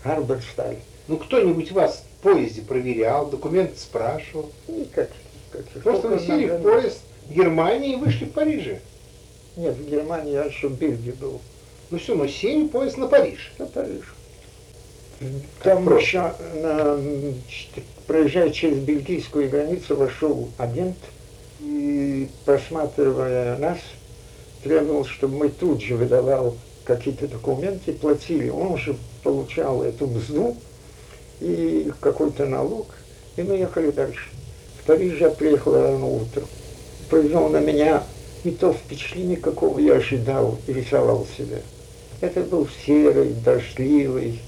Арберсталь. 0.07 0.77
Ну, 1.07 1.17
кто-нибудь 1.17 1.71
вас 1.71 2.03
в 2.19 2.23
поезде 2.23 2.61
проверял, 2.61 3.27
документы 3.27 3.77
спрашивал? 3.77 4.51
Никак. 4.67 5.09
как, 5.51 5.65
Просто 5.83 6.07
вы 6.09 6.19
сели 6.19 6.47
в 6.47 6.61
поезд 6.61 6.99
в 7.27 7.33
Германии 7.33 7.93
и 7.93 7.95
вышли 7.95 8.25
в 8.25 8.31
Париже. 8.31 8.79
Нет, 9.55 9.75
в 9.75 9.89
Германии 9.89 10.33
я 10.33 10.43
еще 10.43 10.67
в 10.67 10.77
Бельгии 10.77 11.11
был. 11.11 11.39
Ну 11.89 11.97
все, 11.97 12.15
ну 12.15 12.27
сели 12.27 12.65
в 12.65 12.69
поезд 12.69 12.97
на 12.97 13.07
Париж. 13.07 13.51
На 13.57 13.65
Париж. 13.65 14.03
Там 15.63 15.97
еще, 15.97 16.33
на, 16.61 16.99
проезжая 18.05 18.51
через 18.51 18.77
бельгийскую 18.77 19.49
границу, 19.49 19.95
вошел 19.95 20.49
агент 20.57 20.97
и, 21.59 22.29
просматривая 22.45 23.57
нас, 23.57 23.79
требовал, 24.63 25.05
чтобы 25.05 25.37
мы 25.37 25.49
тут 25.49 25.81
же 25.81 25.95
выдавал 25.95 26.55
какие-то 26.83 27.27
документы, 27.27 27.93
платили. 27.93 28.49
Он 28.49 28.77
же 28.77 28.95
получал 29.27 29.83
эту 29.83 30.07
мзду 30.07 30.55
и 31.41 31.91
какой-то 31.99 32.45
налог, 32.45 32.87
и 33.35 33.43
мы 33.43 33.55
ехали 33.55 33.91
дальше. 33.91 34.29
В 34.79 34.85
Париж 34.85 35.19
я 35.19 35.29
приехал 35.29 35.73
рано 35.73 36.05
утром. 36.05 36.45
Произвел 37.09 37.49
на 37.49 37.59
меня 37.59 38.03
не 38.45 38.51
то 38.51 38.71
впечатление, 38.71 39.35
какого 39.35 39.79
я 39.79 39.95
ожидал 39.95 40.57
и 40.65 40.71
рисовал 40.71 41.27
себе. 41.37 41.61
Это 42.21 42.39
был 42.41 42.69
серый, 42.85 43.33
дождливый 43.43 44.39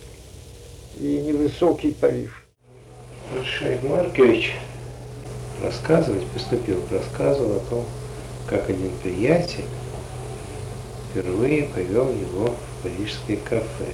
и 0.97 1.23
невысокий 1.27 1.91
Париж. 1.91 2.31
Шайб 3.43 3.83
Маркович 3.83 4.53
рассказывать, 5.61 6.25
поступил 6.27 6.81
к 6.83 6.93
рассказу 6.93 7.43
о 7.43 7.59
том, 7.69 7.85
как 8.47 8.69
один 8.69 8.91
приятель 9.03 9.65
впервые 11.11 11.63
повел 11.63 12.09
его 12.09 12.55
в 12.55 12.83
парижское 12.83 13.37
кафе. 13.37 13.91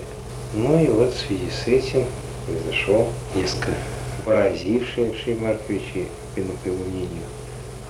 Ну 0.55 0.81
и 0.81 0.87
вот 0.87 1.13
в 1.13 1.19
связи 1.19 1.49
с 1.49 1.67
этим 1.67 2.05
произошел 2.45 3.09
несколько 3.35 3.73
поразивший 4.23 5.13
Шей 5.13 5.35
Марковича, 5.35 6.07
и, 6.37 6.41
по 6.41 6.67
его 6.67 6.83
мнению, 6.85 7.25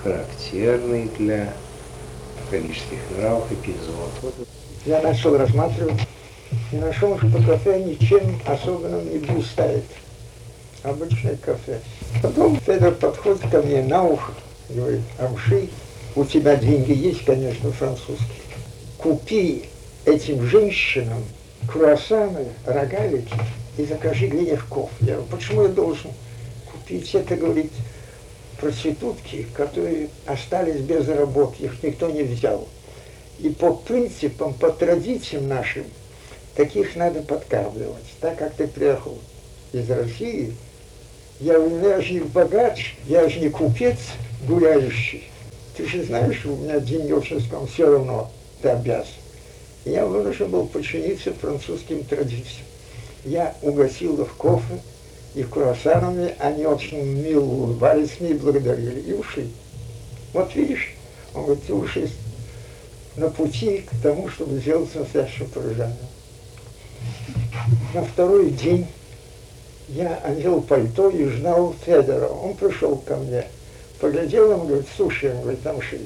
характерный 0.02 1.08
для 1.16 1.52
парижских 2.50 2.98
нравов 3.16 3.44
эпизод. 3.52 4.10
Вот 4.20 4.34
Я 4.84 5.00
начал 5.00 5.38
рассматривать 5.38 6.00
и 6.72 6.76
нашел, 6.76 7.16
что 7.18 7.28
кафе 7.46 7.84
ничем 7.84 8.40
особенным 8.44 9.12
не 9.12 9.18
блистает. 9.18 9.84
Обычное 10.82 11.36
кафе. 11.36 11.80
Потом 12.20 12.58
Федор 12.66 12.94
подходит 12.94 13.48
ко 13.48 13.62
мне 13.62 13.82
на 13.84 14.02
ухо, 14.02 14.32
говорит, 14.70 15.02
Амши, 15.20 15.68
у 16.16 16.24
тебя 16.24 16.56
деньги 16.56 16.92
есть, 16.92 17.24
конечно, 17.24 17.70
французские. 17.70 18.42
Купи 18.98 19.66
этим 20.04 20.42
женщинам 20.42 21.22
круассаны, 21.70 22.46
рогалики 22.64 23.34
и 23.76 23.84
закажи 23.84 24.26
греневков. 24.26 24.90
Я 25.00 25.14
говорю, 25.14 25.30
почему 25.30 25.62
я 25.62 25.68
должен 25.68 26.10
купить 26.72 27.14
это, 27.14 27.36
говорит, 27.36 27.72
проститутки, 28.60 29.46
которые 29.54 30.08
остались 30.26 30.80
без 30.80 31.08
работы, 31.08 31.64
их 31.64 31.82
никто 31.82 32.08
не 32.10 32.22
взял. 32.22 32.66
И 33.38 33.50
по 33.50 33.74
принципам, 33.74 34.54
по 34.54 34.70
традициям 34.70 35.48
нашим, 35.48 35.84
таких 36.54 36.96
надо 36.96 37.20
подкармливать. 37.20 38.04
Так 38.20 38.38
как 38.38 38.54
ты 38.54 38.66
приехал 38.66 39.18
из 39.72 39.90
России, 39.90 40.54
я 41.38 41.54
говорю, 41.54 41.76
«Ну, 41.76 41.88
я 41.88 42.00
же 42.00 42.14
не 42.14 42.20
богач, 42.20 42.96
я 43.06 43.28
же 43.28 43.40
не 43.40 43.50
купец 43.50 43.98
гуляющий. 44.46 45.24
Ты 45.76 45.86
же 45.86 46.02
знаешь, 46.02 46.46
у 46.46 46.56
меня 46.56 46.80
деньги 46.80 47.12
все 47.66 47.90
равно 47.90 48.30
ты 48.62 48.70
обязан. 48.70 49.06
Я 49.86 50.04
вынужден 50.04 50.50
был 50.50 50.66
подчиниться 50.66 51.32
французским 51.32 52.02
традициям. 52.02 52.66
Я 53.24 53.54
угостил 53.62 54.20
их 54.20 54.34
кофе 54.36 54.80
и 55.36 55.44
круассанами, 55.44 56.34
они 56.40 56.66
очень 56.66 57.04
мило 57.04 57.44
улыбались 57.44 58.18
мне 58.18 58.30
и 58.30 58.34
благодарили, 58.34 59.00
и 59.00 59.12
ушли. 59.12 59.48
Вот 60.32 60.52
видишь, 60.56 60.92
он 61.34 61.44
говорит, 61.44 61.64
ты 61.66 61.72
уже 61.72 62.10
на 63.14 63.30
пути 63.30 63.86
к 63.88 64.02
тому, 64.02 64.28
чтобы 64.28 64.58
сделать 64.58 64.92
настоящего 64.92 65.46
парижанина. 65.46 65.96
На 67.94 68.04
второй 68.04 68.50
день 68.50 68.88
я 69.88 70.16
одел 70.16 70.62
пальто 70.62 71.10
и 71.10 71.28
ждал 71.28 71.76
Федора. 71.84 72.26
Он 72.26 72.54
пришел 72.54 72.96
ко 72.96 73.14
мне, 73.14 73.46
поглядел, 74.00 74.50
он 74.50 74.66
говорит, 74.66 74.86
слушай, 74.96 75.30
он 75.30 75.42
говорит, 75.42 75.64
Амши, 75.64 76.00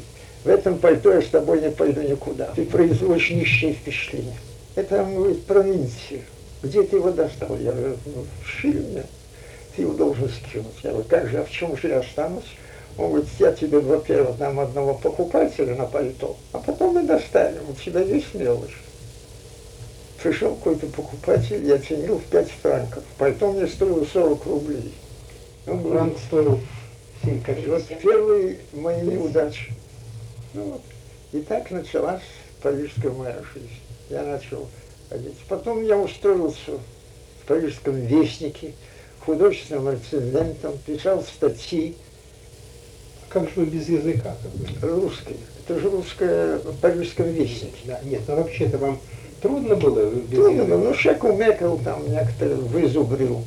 в 0.44 0.48
этом 0.48 0.78
пальто 0.78 1.12
я 1.12 1.20
с 1.20 1.28
тобой 1.28 1.60
не 1.60 1.70
пойду 1.70 2.00
никуда. 2.00 2.46
Ты 2.56 2.64
производишь 2.64 3.30
нищее 3.30 3.74
впечатление. 3.74 4.36
Это, 4.74 5.02
он 5.02 5.14
говорит, 5.14 5.44
провинция. 5.44 6.22
Где 6.62 6.82
ты 6.82 6.96
его 6.96 7.10
достал? 7.10 7.58
Я 7.58 7.72
говорю, 7.72 7.96
ну, 8.06 8.24
шили 8.44 8.78
мне. 8.78 9.04
Ты 9.76 9.82
его 9.82 9.92
должен 9.92 10.28
скинуть. 10.28 10.74
Я 10.82 10.90
говорю, 10.90 11.06
как 11.08 11.28
же, 11.28 11.38
а 11.38 11.44
в 11.44 11.50
чем 11.50 11.76
же 11.76 11.88
я 11.88 12.00
останусь? 12.00 12.56
Он 12.96 13.10
говорит, 13.10 13.28
я 13.38 13.52
тебе, 13.52 13.80
во-первых, 13.80 14.36
дам 14.38 14.60
одного 14.60 14.94
покупателя 14.94 15.74
на 15.74 15.86
пальто, 15.86 16.36
а 16.52 16.58
потом 16.58 16.94
мы 16.94 17.02
доставим. 17.02 17.62
У 17.68 17.74
тебя 17.74 18.00
есть 18.00 18.34
мелочь. 18.34 18.76
Пришел 20.22 20.54
какой-то 20.54 20.86
покупатель, 20.86 21.64
я 21.66 21.78
ценил 21.78 22.18
в 22.18 22.24
5 22.24 22.48
франков. 22.62 23.04
Пальто 23.16 23.52
мне 23.52 23.66
стоило 23.66 24.04
40 24.04 24.46
рублей. 24.46 24.94
Он 25.66 25.82
говорит, 25.82 25.92
Франк 25.92 26.18
стоил 26.26 26.60
7 27.24 27.36
и 27.36 27.40
копеек. 27.40 27.68
вот 27.68 27.84
первые 28.02 28.58
мои 28.72 29.00
неудачи. 29.02 29.72
Ну 30.54 30.62
вот. 30.64 30.82
И 31.32 31.40
так 31.40 31.70
началась 31.70 32.22
парижская 32.62 33.12
моя 33.12 33.38
жизнь. 33.54 33.68
Я 34.08 34.22
начал 34.24 34.66
ходить. 35.08 35.36
Потом 35.48 35.84
я 35.84 35.96
устроился 35.96 36.72
в 37.42 37.46
парижском 37.46 37.94
вестнике, 37.94 38.72
художественным 39.24 39.90
рецензентом, 39.90 40.76
писал 40.86 41.22
статьи 41.22 41.96
Как 43.28 43.44
же 43.44 43.50
вы 43.56 43.66
без 43.66 43.88
языка? 43.88 44.34
как 44.42 44.52
бы? 44.52 45.00
русской. 45.02 45.36
Это 45.66 45.78
же 45.78 45.88
русское 45.90 46.58
в 46.58 46.76
парижском 46.80 47.28
вестнике. 47.28 47.76
Да, 47.84 48.00
нет, 48.02 48.22
ну 48.26 48.36
вообще-то 48.36 48.78
вам 48.78 48.98
трудно 49.40 49.76
было 49.76 50.10
без 50.10 50.30
Трудно, 50.36 50.62
языка? 50.62 50.76
было, 50.76 50.84
ну 50.88 50.94
уже 50.94 51.25
кумекал 51.25 51.78
там 51.78 52.10
некоторые 52.10 52.56
вызубрил 52.56 53.44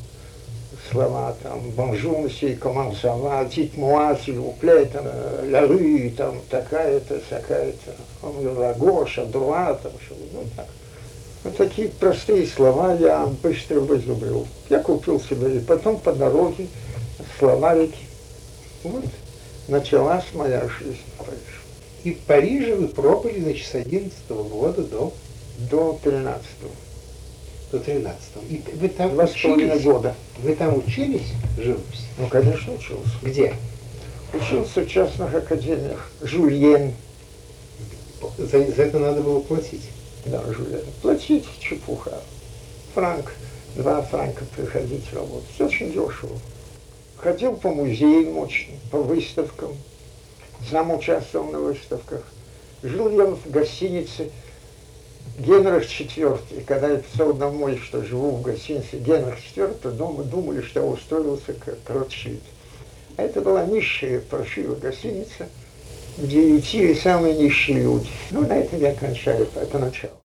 слова, 0.93 1.35
там, 1.43 1.59
bonjour, 1.71 2.19
monsieur, 2.19 2.55
comment 2.55 2.95
ça 2.97 3.16
va, 3.16 3.45
dites-moi, 3.45 4.15
s'il 4.15 4.35
vous 4.35 4.55
plaît, 4.55 4.85
там, 4.85 5.05
ля 5.43 5.67
рю, 5.67 6.11
там, 6.11 6.39
такая-то, 6.49 7.19
такая-то, 7.29 7.95
он 8.21 8.57
лагоша, 8.57 9.25
дуа, 9.25 9.73
там, 9.73 9.91
что, 10.05 10.15
ну, 10.31 10.43
так. 10.55 10.67
Вот 11.43 11.57
такие 11.57 11.89
простые 11.89 12.47
слова 12.47 12.93
я 12.93 13.27
быстро 13.41 13.81
вызубрил. 13.81 14.47
Я 14.69 14.79
купил 14.79 15.19
себе, 15.19 15.57
и 15.57 15.59
потом 15.59 15.97
по 15.97 16.13
дороге 16.13 16.67
словарики. 17.37 18.05
Вот 18.83 19.03
началась 19.67 20.25
моя 20.33 20.61
жизнь 20.69 21.01
в 21.17 21.25
Париже. 21.25 21.59
И 22.05 22.13
в 22.13 22.19
Париже 22.19 22.75
вы 22.75 22.87
пробыли, 22.87 23.41
значит, 23.41 23.67
с 23.67 23.75
11 23.75 24.13
года 24.29 24.83
до, 24.83 25.13
До 25.69 25.99
13 26.01 26.45
до 26.61 26.67
13 27.79 28.19
И 28.49 28.63
вы 28.75 28.89
там 28.89 29.13
Два 29.13 29.25
учились? 29.25 29.83
года. 29.83 30.15
Вы 30.39 30.55
там 30.55 30.77
учились 30.77 31.31
живописи? 31.57 32.03
Ну, 32.17 32.27
конечно, 32.27 32.73
учился. 32.73 33.11
Где? 33.21 33.55
Учился 34.33 34.81
в 34.81 34.87
частных 34.87 35.33
академиях. 35.33 36.09
Жульен. 36.21 36.93
За, 38.37 38.47
за 38.71 38.83
это 38.83 38.99
надо 38.99 39.21
было 39.21 39.39
платить. 39.39 39.89
Да, 40.25 40.41
Жульен. 40.51 40.81
Платить 41.01 41.45
чепуха. 41.59 42.21
Франк. 42.93 43.33
Два 43.75 44.01
франка 44.03 44.45
приходить 44.55 45.11
работать. 45.13 45.59
Очень 45.59 45.87
дешево. 45.91 46.37
Ходил 47.17 47.55
по 47.55 47.69
музеям 47.69 48.37
очень, 48.37 48.79
по 48.91 48.99
выставкам. 49.01 49.71
Сам 50.69 50.93
участвовал 50.93 51.51
на 51.51 51.59
выставках. 51.59 52.21
Жил 52.83 53.09
я 53.09 53.25
в 53.25 53.49
гостинице 53.49 54.29
Генрих 55.37 55.83
IV. 55.85 56.63
Когда 56.65 56.89
я 56.89 56.97
писал 56.97 57.33
домой, 57.33 57.79
что 57.83 58.03
живу 58.03 58.31
в 58.31 58.41
гостинице 58.41 58.97
Генрих 58.97 59.37
IV, 59.55 59.91
дома 59.91 60.23
думали, 60.23 60.61
что 60.61 60.81
я 60.81 60.85
устроился 60.85 61.53
как 61.53 61.77
Ротшильд. 61.87 62.41
А 63.17 63.23
это 63.23 63.41
была 63.41 63.65
низшая 63.65 64.19
паршивая 64.19 64.75
гостиница, 64.75 65.49
где 66.17 66.55
ютили 66.55 66.93
самые 66.93 67.35
низшие 67.35 67.79
люди. 67.79 68.09
Ну, 68.31 68.41
на 68.41 68.57
этом 68.57 68.79
я 68.79 68.93
кончаю, 68.93 69.47
это 69.55 69.79
начало. 69.79 70.13